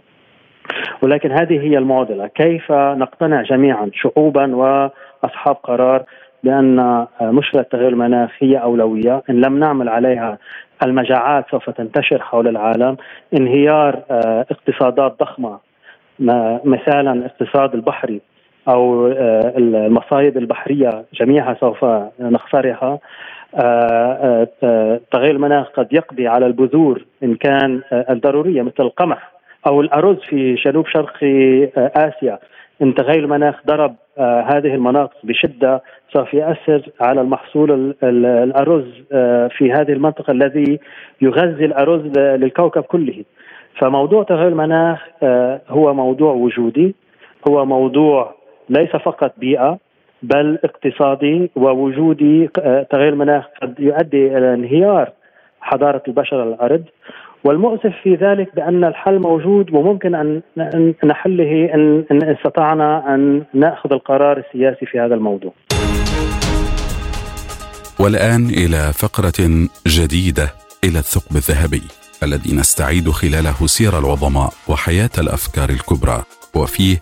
ولكن 1.01 1.31
هذه 1.31 1.59
هي 1.59 1.77
المعضلة. 1.77 2.27
كيف 2.27 2.71
نقتنع 2.71 3.41
جميعا 3.41 3.89
شعوبا 3.93 4.55
وأصحاب 4.55 5.55
قرار 5.63 6.03
بأن 6.43 7.07
مشكلة 7.21 7.61
تغير 7.61 7.87
المناخ 7.87 8.31
هي 8.39 8.57
أولوية؟ 8.57 9.23
إن 9.29 9.41
لم 9.41 9.59
نعمل 9.59 9.89
عليها 9.89 10.37
المجاعات 10.83 11.45
سوف 11.51 11.69
تنتشر 11.69 12.21
حول 12.21 12.47
العالم. 12.47 12.97
انهيار 13.33 14.03
آه، 14.11 14.45
اقتصادات 14.51 15.19
ضخمة 15.19 15.59
مثالا 16.65 17.13
الاقتصاد 17.13 17.73
البحري 17.73 18.21
أو 18.67 19.07
آه، 19.07 19.53
المصايد 19.57 20.37
البحرية 20.37 21.05
جميعها 21.13 21.57
سوف 21.59 21.85
نخسرها. 22.19 22.99
آه، 23.55 24.47
تغير 25.11 25.31
المناخ 25.31 25.67
قد 25.69 25.93
يقضي 25.93 26.27
على 26.27 26.45
البذور 26.45 27.05
إن 27.23 27.35
كان 27.35 27.81
الضرورية 27.91 28.61
مثل 28.61 28.83
القمح. 28.83 29.31
أو 29.67 29.81
الأرز 29.81 30.17
في 30.29 30.55
جنوب 30.55 30.87
شرقي 30.87 31.63
آه، 31.63 31.91
آسيا. 31.95 32.39
إن 32.81 32.95
تغير 32.95 33.19
المناخ 33.19 33.55
ضرب 33.67 33.95
آه، 34.17 34.41
هذه 34.41 34.75
المناطق 34.75 35.17
بشدة 35.23 35.83
سوف 36.13 36.33
يؤثر 36.33 36.89
على 37.01 37.21
المحصول 37.21 37.95
الأرز 38.03 38.85
آه، 39.11 39.47
في 39.47 39.71
هذه 39.71 39.91
المنطقة 39.91 40.31
الذي 40.31 40.79
يغذي 41.21 41.65
الأرز 41.65 42.17
للكوكب 42.17 42.83
كله. 42.83 43.23
فموضوع 43.79 44.23
تغير 44.23 44.47
المناخ 44.47 45.07
هو 45.69 45.93
موضوع 45.93 46.33
وجودي 46.33 46.95
هو 47.49 47.65
موضوع 47.65 48.35
ليس 48.69 48.89
فقط 48.89 49.33
بيئة 49.37 49.77
بل 50.23 50.59
اقتصادي 50.63 51.51
ووجودي. 51.55 52.47
تغير 52.89 53.09
المناخ 53.09 53.45
قد 53.61 53.79
يؤدي 53.79 54.37
إلى 54.37 54.53
انهيار 54.53 55.09
حضارة 55.61 56.03
البشر 56.07 56.41
على 56.41 56.49
الأرض 56.49 56.83
والمؤسف 57.43 57.93
في 58.03 58.15
ذلك 58.15 58.55
بأن 58.55 58.83
الحل 58.83 59.19
موجود 59.19 59.73
وممكن 59.73 60.15
ان 60.15 60.41
نحله 61.03 61.73
إن 62.11 62.23
استطعنا 62.23 63.15
أن 63.15 63.43
نأخذ 63.53 63.93
القرار 63.93 64.37
السياسي 64.37 64.85
في 64.85 64.99
هذا 64.99 65.15
الموضوع. 65.15 65.53
والآن 67.99 68.45
إلى 68.45 68.93
فقرة 68.93 69.67
جديدة 69.87 70.47
إلى 70.83 70.99
الثقب 70.99 71.35
الذهبي 71.35 71.81
الذي 72.23 72.55
نستعيد 72.55 73.09
خلاله 73.09 73.67
سير 73.67 73.99
العظماء 73.99 74.49
وحياة 74.67 75.09
الأفكار 75.17 75.69
الكبرى 75.69 76.23
وفيه 76.55 76.97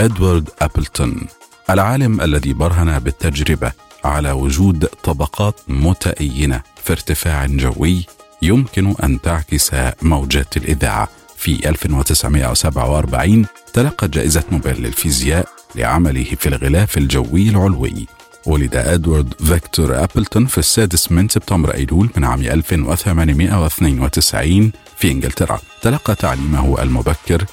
إدوارد 0.00 0.48
أبلتون 0.62 1.26
العالم 1.70 2.20
الذي 2.20 2.52
برهن 2.52 2.98
بالتجربة 2.98 3.72
على 4.04 4.32
وجود 4.32 4.84
طبقات 4.84 5.60
متأينة 5.68 6.62
في 6.76 6.92
ارتفاع 6.92 7.46
جوي 7.46 8.06
يمكن 8.42 8.94
أن 9.02 9.20
تعكس 9.20 9.70
موجات 10.02 10.56
الإذاعة. 10.56 11.08
في 11.36 11.68
1947 11.68 13.46
تلقى 13.72 14.08
جائزة 14.08 14.44
نوبل 14.52 14.70
للفيزياء 14.82 15.48
لعمله 15.74 16.24
في 16.24 16.48
الغلاف 16.48 16.98
الجوي 16.98 17.48
العلوي. 17.48 18.06
ولد 18.46 18.76
أدوارد 18.76 19.34
فيكتور 19.44 20.04
أبلتون 20.04 20.46
في 20.46 20.58
السادس 20.58 21.12
من 21.12 21.28
سبتمبر 21.28 21.74
أيلول 21.74 22.10
من 22.16 22.24
عام 22.24 22.42
1892 22.42 24.72
في 24.98 25.10
إنجلترا. 25.10 25.58
تلقى 25.82 26.14
تعليمه 26.14 26.82
المبكر 26.82 27.44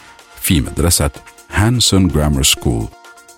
في 0.41 0.61
مدرسة 0.61 1.09
هانسون 1.51 2.07
Grammar 2.07 2.43
School 2.43 2.87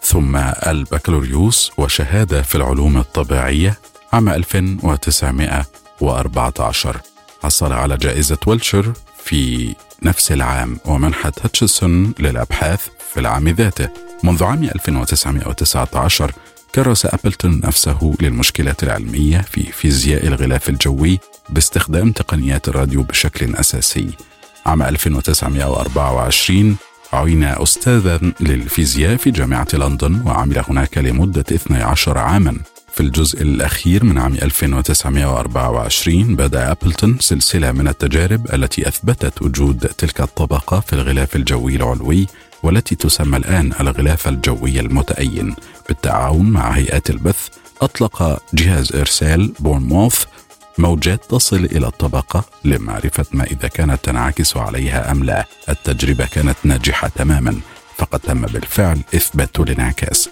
ثم 0.03 0.35
البكالوريوس 0.67 1.71
وشهادة 1.77 2.41
في 2.41 2.55
العلوم 2.55 2.97
الطبيعية 2.97 3.79
عام 4.13 4.29
1914 4.29 7.01
حصل 7.43 7.73
على 7.73 7.97
جائزة 7.97 8.37
ويلشر 8.47 8.93
في 9.23 9.75
نفس 10.03 10.31
العام 10.31 10.77
ومنحة 10.85 11.31
هاتشسون 11.43 12.13
للأبحاث 12.19 12.87
في 13.13 13.19
العام 13.19 13.49
ذاته. 13.49 13.89
منذ 14.23 14.43
عام 14.43 14.63
1919 14.63 16.31
كرس 16.75 17.05
أبلتون 17.05 17.61
نفسه 17.63 18.15
للمشكلات 18.21 18.83
العلمية 18.83 19.41
في 19.41 19.63
فيزياء 19.63 20.27
الغلاف 20.27 20.69
الجوي 20.69 21.19
باستخدام 21.49 22.11
تقنيات 22.11 22.67
الراديو 22.67 23.03
بشكل 23.03 23.55
أساسي. 23.55 24.09
عام 24.65 24.83
1924 24.83 26.77
عين 27.13 27.43
أستاذا 27.43 28.19
للفيزياء 28.39 29.17
في 29.17 29.31
جامعة 29.31 29.67
لندن 29.73 30.21
وعمل 30.25 30.63
هناك 30.69 30.97
لمدة 30.97 31.45
12 31.51 32.17
عاما. 32.17 32.57
في 32.97 33.03
الجزء 33.03 33.41
الأخير 33.41 34.03
من 34.03 34.17
عام 34.17 34.33
1924 34.33 36.35
بدأ 36.35 36.71
أبلتون 36.71 37.17
سلسلة 37.19 37.71
من 37.71 37.87
التجارب 37.87 38.53
التي 38.53 38.87
أثبتت 38.87 39.41
وجود 39.41 39.79
تلك 39.79 40.21
الطبقة 40.21 40.79
في 40.79 40.93
الغلاف 40.93 41.35
الجوي 41.35 41.75
العلوي 41.75 42.27
والتي 42.63 42.95
تسمى 42.95 43.37
الآن 43.37 43.73
الغلاف 43.79 44.27
الجوي 44.27 44.79
المتأين. 44.79 45.55
بالتعاون 45.87 46.49
مع 46.49 46.71
هيئات 46.71 47.09
البث 47.09 47.47
أطلق 47.81 48.41
جهاز 48.53 48.95
إرسال 48.95 49.53
بورنموث 49.59 50.23
موجات 50.77 51.25
تصل 51.29 51.65
إلى 51.65 51.87
الطبقة 51.87 52.43
لمعرفة 52.65 53.25
ما 53.31 53.43
إذا 53.43 53.67
كانت 53.67 54.03
تنعكس 54.03 54.57
عليها 54.57 55.11
أم 55.11 55.23
لا. 55.23 55.45
التجربة 55.69 56.25
كانت 56.25 56.57
ناجحة 56.63 57.07
تماما 57.07 57.59
فقد 57.97 58.19
تم 58.19 58.41
بالفعل 58.41 58.99
إثبات 59.15 59.59
الانعكاس. 59.59 60.29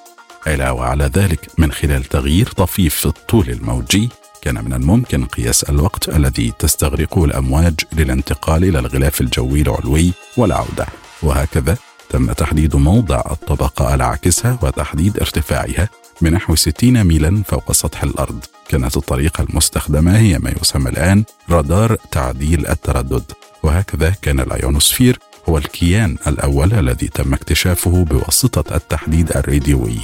علاوة 0.47 0.86
على 0.86 1.05
ذلك 1.13 1.47
من 1.58 1.71
خلال 1.71 2.03
تغيير 2.03 2.47
طفيف 2.47 2.95
في 2.95 3.05
الطول 3.05 3.49
الموجي 3.49 4.10
كان 4.41 4.65
من 4.65 4.73
الممكن 4.73 5.25
قياس 5.25 5.63
الوقت 5.63 6.10
الذي 6.10 6.53
تستغرقه 6.60 7.25
الأمواج 7.25 7.73
للانتقال 7.93 8.63
إلى 8.63 8.79
الغلاف 8.79 9.21
الجوي 9.21 9.62
العلوي 9.62 10.13
والعودة. 10.38 10.86
وهكذا 11.23 11.77
تم 12.10 12.31
تحديد 12.31 12.75
موضع 12.75 13.19
الطبقة 13.31 13.95
العاكسة 13.95 14.58
وتحديد 14.62 15.19
ارتفاعها 15.19 15.89
بنحو 16.21 16.55
60 16.55 17.03
ميلا 17.03 17.43
فوق 17.47 17.71
سطح 17.71 18.03
الأرض. 18.03 18.39
كانت 18.69 18.97
الطريقة 18.97 19.41
المستخدمة 19.49 20.17
هي 20.17 20.39
ما 20.39 20.53
يسمى 20.62 20.89
الآن 20.89 21.23
رادار 21.49 21.97
تعديل 22.12 22.67
التردد. 22.67 23.31
وهكذا 23.63 24.10
كان 24.21 24.39
الأيونوسفير 24.39 25.19
هو 25.49 25.58
الكيان 25.58 26.17
الأول 26.27 26.73
الذي 26.73 27.08
تم 27.08 27.34
اكتشافه 27.34 28.03
بواسطة 28.03 28.75
التحديد 28.75 29.38
الراديوي. 29.38 29.97